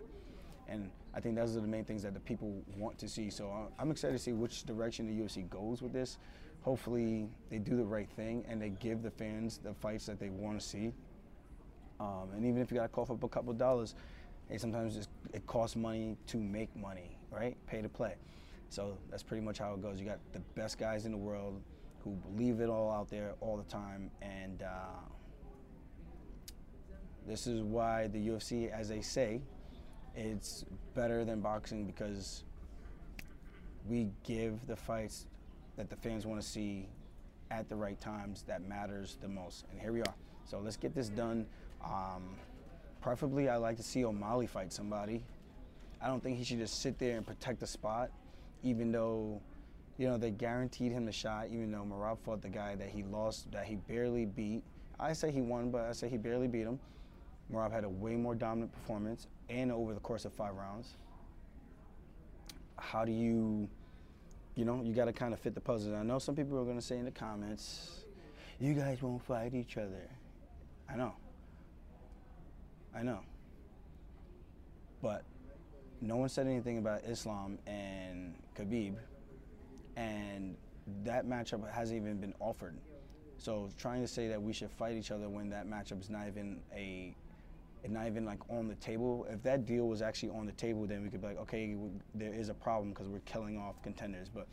And 0.67 0.89
I 1.13 1.19
think 1.19 1.35
those 1.35 1.57
are 1.57 1.59
the 1.59 1.67
main 1.67 1.83
things 1.83 2.01
that 2.03 2.13
the 2.13 2.19
people 2.19 2.61
want 2.77 2.97
to 2.99 3.09
see. 3.09 3.29
So 3.29 3.49
uh, 3.49 3.69
I'm 3.77 3.91
excited 3.91 4.13
to 4.13 4.19
see 4.19 4.31
which 4.31 4.63
direction 4.65 5.05
the 5.05 5.23
UFC 5.23 5.49
goes 5.49 5.81
with 5.81 5.91
this. 5.91 6.17
Hopefully, 6.61 7.27
they 7.49 7.57
do 7.57 7.75
the 7.75 7.83
right 7.83 8.09
thing 8.09 8.45
and 8.47 8.61
they 8.61 8.69
give 8.69 9.01
the 9.01 9.09
fans 9.11 9.59
the 9.61 9.73
fights 9.73 10.05
that 10.05 10.19
they 10.19 10.29
want 10.29 10.61
to 10.61 10.65
see. 10.65 10.93
Um, 12.01 12.29
and 12.35 12.43
even 12.45 12.61
if 12.61 12.71
you 12.71 12.77
got 12.77 12.83
to 12.83 12.89
cough 12.89 13.11
up 13.11 13.23
a 13.23 13.29
couple 13.29 13.53
dollars, 13.53 13.93
hey, 14.49 14.57
sometimes 14.57 14.95
just, 14.95 15.09
it 15.33 15.45
costs 15.45 15.75
money 15.75 16.17
to 16.27 16.37
make 16.37 16.75
money, 16.75 17.15
right? 17.29 17.55
Pay 17.67 17.83
to 17.83 17.89
play. 17.89 18.15
So 18.69 18.97
that's 19.11 19.21
pretty 19.21 19.43
much 19.43 19.59
how 19.59 19.73
it 19.73 19.81
goes. 19.83 19.99
You 19.99 20.07
got 20.07 20.19
the 20.33 20.39
best 20.55 20.79
guys 20.79 21.05
in 21.05 21.11
the 21.11 21.17
world 21.17 21.61
who 22.03 22.11
believe 22.11 22.59
it 22.59 22.69
all 22.69 22.89
out 22.89 23.09
there 23.09 23.33
all 23.39 23.55
the 23.55 23.69
time, 23.71 24.09
and 24.23 24.63
uh, 24.63 25.01
this 27.27 27.45
is 27.45 27.61
why 27.61 28.07
the 28.07 28.29
UFC, 28.29 28.71
as 28.71 28.89
they 28.89 29.01
say, 29.01 29.41
it's 30.15 30.65
better 30.95 31.23
than 31.23 31.39
boxing 31.39 31.85
because 31.85 32.43
we 33.87 34.09
give 34.23 34.65
the 34.65 34.75
fights 34.75 35.27
that 35.77 35.89
the 35.89 35.95
fans 35.95 36.25
want 36.25 36.41
to 36.41 36.47
see 36.47 36.87
at 37.51 37.69
the 37.69 37.75
right 37.75 37.99
times 38.01 38.43
that 38.47 38.67
matters 38.67 39.17
the 39.21 39.27
most. 39.27 39.65
And 39.71 39.79
here 39.79 39.93
we 39.93 40.01
are. 40.01 40.15
So 40.45 40.59
let's 40.59 40.77
get 40.77 40.95
this 40.95 41.09
done. 41.09 41.45
Um, 41.83 42.35
preferably, 43.01 43.49
I 43.49 43.57
like 43.57 43.77
to 43.77 43.83
see 43.83 44.05
O'Malley 44.05 44.47
fight 44.47 44.71
somebody. 44.71 45.23
I 46.01 46.07
don't 46.07 46.21
think 46.21 46.37
he 46.37 46.43
should 46.43 46.59
just 46.59 46.81
sit 46.81 46.97
there 46.97 47.17
and 47.17 47.25
protect 47.25 47.59
the 47.59 47.67
spot, 47.67 48.09
even 48.63 48.91
though, 48.91 49.41
you 49.97 50.07
know, 50.07 50.17
they 50.17 50.31
guaranteed 50.31 50.91
him 50.91 51.05
the 51.05 51.11
shot. 51.11 51.47
Even 51.47 51.71
though 51.71 51.83
Merab 51.83 52.17
fought 52.19 52.41
the 52.41 52.49
guy 52.49 52.75
that 52.75 52.89
he 52.89 53.03
lost, 53.03 53.51
that 53.51 53.65
he 53.65 53.75
barely 53.75 54.25
beat. 54.25 54.63
I 54.99 55.13
say 55.13 55.31
he 55.31 55.41
won, 55.41 55.71
but 55.71 55.81
I 55.81 55.91
say 55.91 56.09
he 56.09 56.17
barely 56.17 56.47
beat 56.47 56.65
him. 56.65 56.79
Merab 57.51 57.71
had 57.71 57.83
a 57.83 57.89
way 57.89 58.15
more 58.15 58.33
dominant 58.33 58.71
performance, 58.71 59.27
and 59.49 59.71
over 59.71 59.93
the 59.93 59.99
course 59.99 60.25
of 60.25 60.33
five 60.33 60.55
rounds. 60.55 60.95
How 62.77 63.05
do 63.05 63.11
you, 63.11 63.69
you 64.55 64.65
know, 64.65 64.81
you 64.83 64.93
got 64.93 65.05
to 65.05 65.13
kind 65.13 65.33
of 65.33 65.39
fit 65.39 65.53
the 65.53 65.61
puzzle. 65.61 65.95
I 65.95 66.03
know 66.03 66.17
some 66.17 66.35
people 66.35 66.57
are 66.59 66.63
going 66.63 66.77
to 66.77 66.81
say 66.81 66.97
in 66.97 67.05
the 67.05 67.11
comments, 67.11 68.05
you 68.59 68.73
guys 68.73 69.01
won't 69.01 69.21
fight 69.23 69.53
each 69.53 69.77
other. 69.77 70.09
I 70.89 70.95
know. 70.95 71.13
I 72.95 73.03
know. 73.03 73.19
But 75.01 75.23
no 76.01 76.17
one 76.17 76.29
said 76.29 76.47
anything 76.47 76.77
about 76.77 77.03
Islam 77.03 77.57
and 77.67 78.35
Khabib, 78.57 78.95
and 79.95 80.55
that 81.03 81.27
matchup 81.27 81.69
hasn't 81.71 82.01
even 82.01 82.17
been 82.17 82.33
offered. 82.39 82.75
So 83.37 83.69
trying 83.77 84.01
to 84.01 84.07
say 84.07 84.27
that 84.27 84.41
we 84.41 84.53
should 84.53 84.69
fight 84.69 84.95
each 84.95 85.11
other 85.11 85.27
when 85.29 85.49
that 85.49 85.67
matchup 85.67 86.01
is 86.01 86.09
not 86.09 86.27
even 86.27 86.59
a, 86.75 87.15
not 87.87 88.05
even 88.05 88.25
like 88.25 88.39
on 88.49 88.67
the 88.67 88.75
table. 88.75 89.25
If 89.29 89.41
that 89.43 89.65
deal 89.65 89.87
was 89.87 90.01
actually 90.01 90.29
on 90.29 90.45
the 90.45 90.51
table, 90.51 90.85
then 90.85 91.01
we 91.01 91.09
could 91.09 91.21
be 91.21 91.27
like, 91.27 91.39
okay, 91.39 91.75
there 92.13 92.33
is 92.33 92.49
a 92.49 92.53
problem 92.53 92.89
because 92.89 93.07
we're 93.07 93.19
killing 93.19 93.57
off 93.57 93.81
contenders. 93.81 94.29
But 94.29 94.47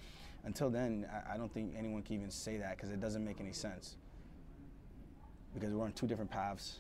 until 0.44 0.70
then, 0.70 1.06
I, 1.30 1.36
don't 1.36 1.52
think 1.52 1.74
anyone 1.76 2.02
can 2.02 2.14
even 2.14 2.30
say 2.30 2.56
that 2.56 2.76
because 2.76 2.90
it 2.90 3.00
doesn't 3.00 3.24
make 3.24 3.40
any 3.40 3.52
sense. 3.52 3.96
Because 5.52 5.72
we're 5.72 5.84
on 5.84 5.92
two 5.92 6.06
different 6.06 6.30
paths 6.30 6.78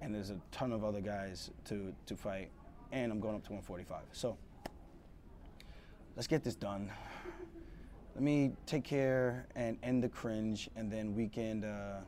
and 0.00 0.14
there's 0.14 0.30
a 0.30 0.36
ton 0.50 0.72
of 0.72 0.84
other 0.84 1.00
guys 1.00 1.50
to, 1.66 1.92
to 2.06 2.16
fight, 2.16 2.50
and 2.92 3.12
I'm 3.12 3.20
going 3.20 3.34
up 3.34 3.44
to 3.44 3.52
145. 3.52 4.02
So 4.12 4.36
let's 6.16 6.26
get 6.26 6.42
this 6.42 6.54
done. 6.54 6.90
Let 8.14 8.22
me 8.22 8.52
take 8.66 8.84
care 8.84 9.46
and 9.54 9.78
end 9.82 10.02
the 10.02 10.08
cringe, 10.08 10.68
and 10.76 10.90
then 10.90 11.14
we 11.14 11.28
can 11.28 11.64
uh, 11.64 12.00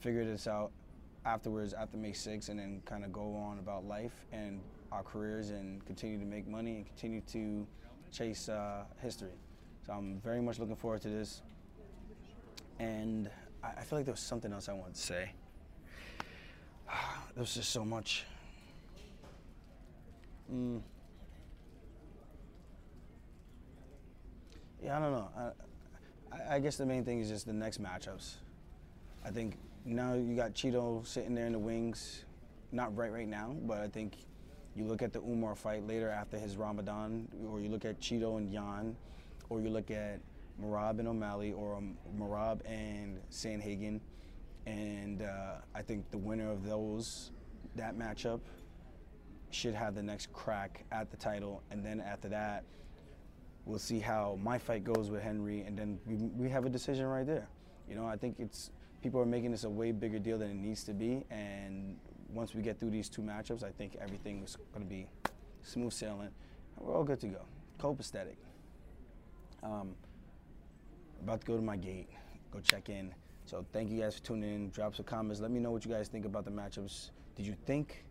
figure 0.00 0.24
this 0.24 0.46
out 0.46 0.72
afterwards, 1.24 1.72
after 1.72 1.96
May 1.96 2.12
6th, 2.12 2.48
and 2.48 2.58
then 2.58 2.82
kind 2.84 3.04
of 3.04 3.12
go 3.12 3.34
on 3.36 3.58
about 3.58 3.86
life 3.86 4.24
and 4.32 4.60
our 4.90 5.02
careers 5.02 5.50
and 5.50 5.84
continue 5.86 6.18
to 6.18 6.24
make 6.24 6.46
money 6.46 6.76
and 6.76 6.86
continue 6.86 7.20
to 7.22 7.66
chase 8.10 8.48
uh, 8.48 8.84
history. 9.00 9.32
So 9.86 9.92
I'm 9.92 10.20
very 10.20 10.40
much 10.40 10.58
looking 10.58 10.76
forward 10.76 11.02
to 11.02 11.08
this. 11.08 11.42
And 12.78 13.30
I, 13.62 13.68
I 13.78 13.80
feel 13.82 13.98
like 13.98 14.06
there 14.06 14.12
was 14.12 14.20
something 14.20 14.52
else 14.52 14.68
I 14.68 14.72
wanted 14.72 14.94
to 14.94 15.00
say. 15.00 15.32
There's 17.34 17.54
just 17.54 17.70
so 17.70 17.84
much. 17.84 18.24
Mm. 20.52 20.82
Yeah, 24.82 24.98
I 24.98 25.00
don't 25.00 25.12
know. 25.12 25.28
I, 26.32 26.56
I 26.56 26.58
guess 26.58 26.76
the 26.76 26.84
main 26.84 27.04
thing 27.04 27.20
is 27.20 27.28
just 27.28 27.46
the 27.46 27.52
next 27.52 27.82
matchups. 27.82 28.34
I 29.24 29.30
think 29.30 29.56
now 29.84 30.14
you 30.14 30.36
got 30.36 30.52
Chito 30.52 31.06
sitting 31.06 31.34
there 31.34 31.46
in 31.46 31.52
the 31.52 31.58
wings, 31.58 32.24
not 32.70 32.94
right 32.96 33.12
right 33.12 33.28
now, 33.28 33.56
but 33.62 33.80
I 33.80 33.88
think 33.88 34.14
you 34.74 34.84
look 34.84 35.02
at 35.02 35.12
the 35.12 35.20
Umar 35.20 35.54
fight 35.54 35.86
later 35.86 36.10
after 36.10 36.38
his 36.38 36.56
Ramadan, 36.56 37.28
or 37.48 37.60
you 37.60 37.68
look 37.68 37.84
at 37.84 38.00
Chito 38.00 38.38
and 38.38 38.52
Yan, 38.52 38.96
or 39.48 39.60
you 39.60 39.70
look 39.70 39.90
at 39.90 40.20
Merab 40.62 40.98
and 40.98 41.08
O'Malley, 41.08 41.52
or 41.52 41.82
Merab 42.18 42.60
and 42.66 43.20
Sandhagen 43.30 44.00
and 44.66 45.22
uh, 45.22 45.56
I 45.74 45.82
think 45.82 46.10
the 46.10 46.18
winner 46.18 46.50
of 46.50 46.64
those, 46.64 47.32
that 47.76 47.98
matchup, 47.98 48.40
should 49.50 49.74
have 49.74 49.94
the 49.94 50.02
next 50.02 50.32
crack 50.32 50.84
at 50.92 51.10
the 51.10 51.16
title. 51.16 51.62
And 51.70 51.84
then 51.84 52.00
after 52.00 52.28
that, 52.30 52.64
we'll 53.64 53.78
see 53.78 54.00
how 54.00 54.38
my 54.42 54.58
fight 54.58 54.84
goes 54.84 55.10
with 55.10 55.22
Henry, 55.22 55.62
and 55.62 55.78
then 55.78 55.98
we, 56.06 56.16
we 56.16 56.48
have 56.48 56.64
a 56.64 56.70
decision 56.70 57.06
right 57.06 57.26
there. 57.26 57.48
You 57.88 57.94
know, 57.94 58.06
I 58.06 58.16
think 58.16 58.36
it's 58.38 58.70
people 59.02 59.20
are 59.20 59.26
making 59.26 59.50
this 59.50 59.64
a 59.64 59.70
way 59.70 59.92
bigger 59.92 60.18
deal 60.18 60.38
than 60.38 60.50
it 60.50 60.56
needs 60.56 60.84
to 60.84 60.94
be, 60.94 61.24
and 61.30 61.96
once 62.32 62.54
we 62.54 62.62
get 62.62 62.78
through 62.78 62.90
these 62.90 63.08
two 63.08 63.22
matchups, 63.22 63.62
I 63.62 63.70
think 63.70 63.96
everything 64.00 64.42
is 64.42 64.56
going 64.72 64.86
to 64.86 64.88
be 64.88 65.06
smooth 65.62 65.92
sailing, 65.92 66.30
and 66.76 66.86
we're 66.86 66.94
all 66.94 67.04
good 67.04 67.20
to 67.20 67.26
go. 67.26 67.42
Copacetic. 67.78 68.36
Um, 69.62 69.94
about 71.22 71.40
to 71.40 71.46
go 71.46 71.56
to 71.56 71.62
my 71.62 71.76
gate, 71.76 72.08
go 72.52 72.60
check 72.60 72.88
in. 72.88 73.14
So 73.44 73.64
thank 73.72 73.90
you 73.90 74.00
guys 74.00 74.16
for 74.16 74.22
tuning 74.22 74.54
in. 74.54 74.70
Drop 74.70 74.94
some 74.94 75.04
comments. 75.04 75.40
Let 75.40 75.50
me 75.50 75.60
know 75.60 75.70
what 75.70 75.84
you 75.84 75.90
guys 75.90 76.08
think 76.08 76.24
about 76.24 76.44
the 76.44 76.50
matchups. 76.50 77.10
Did 77.36 77.46
you 77.46 77.56
think 77.66 78.04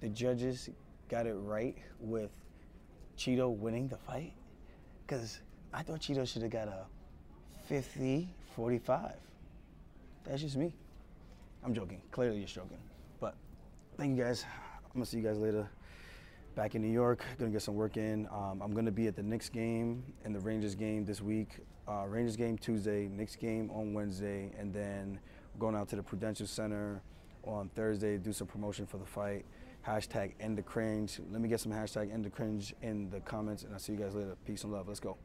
the 0.00 0.08
judges 0.08 0.70
got 1.08 1.26
it 1.26 1.34
right 1.34 1.76
with 1.98 2.30
Chito 3.16 3.54
winning 3.54 3.88
the 3.88 3.96
fight? 3.96 4.32
Because 5.06 5.40
I 5.72 5.82
thought 5.82 6.00
Chito 6.00 6.26
should 6.30 6.42
have 6.42 6.50
got 6.50 6.68
a 6.68 6.84
50 7.66 8.28
45. 8.56 9.12
That's 10.24 10.42
just 10.42 10.56
me. 10.56 10.74
I'm 11.64 11.74
joking. 11.74 12.00
Clearly, 12.10 12.38
you're 12.38 12.46
joking. 12.46 12.78
But 13.20 13.34
thank 13.96 14.16
you 14.16 14.24
guys. 14.24 14.44
I'm 14.84 14.92
going 14.94 15.04
to 15.04 15.10
see 15.10 15.18
you 15.18 15.22
guys 15.22 15.38
later. 15.38 15.68
Back 16.60 16.74
in 16.74 16.82
New 16.82 16.92
York, 16.92 17.24
gonna 17.38 17.50
get 17.50 17.62
some 17.62 17.74
work 17.74 17.96
in. 17.96 18.28
Um, 18.30 18.60
I'm 18.60 18.74
gonna 18.74 18.90
be 18.90 19.06
at 19.06 19.16
the 19.16 19.22
Knicks 19.22 19.48
game 19.48 20.04
and 20.26 20.34
the 20.34 20.40
Rangers 20.40 20.74
game 20.74 21.06
this 21.06 21.22
week 21.22 21.60
uh, 21.88 22.04
Rangers 22.06 22.36
game 22.36 22.58
Tuesday, 22.58 23.08
Knicks 23.08 23.34
game 23.34 23.70
on 23.70 23.94
Wednesday, 23.94 24.52
and 24.58 24.70
then 24.70 25.18
going 25.58 25.74
out 25.74 25.88
to 25.88 25.96
the 25.96 26.02
Prudential 26.02 26.46
Center 26.46 27.00
on 27.44 27.70
Thursday 27.70 28.18
to 28.18 28.18
do 28.18 28.34
some 28.34 28.46
promotion 28.46 28.84
for 28.84 28.98
the 28.98 29.06
fight. 29.06 29.46
Hashtag 29.86 30.32
end 30.38 30.58
the 30.58 30.62
cringe. 30.62 31.18
Let 31.30 31.40
me 31.40 31.48
get 31.48 31.60
some 31.60 31.72
hashtag 31.72 32.12
end 32.12 32.26
the 32.26 32.30
cringe 32.30 32.74
in 32.82 33.08
the 33.08 33.20
comments, 33.20 33.62
and 33.62 33.72
I'll 33.72 33.78
see 33.78 33.92
you 33.92 33.98
guys 33.98 34.14
later. 34.14 34.36
Peace 34.44 34.62
and 34.62 34.70
love. 34.70 34.86
Let's 34.86 35.00
go. 35.00 35.16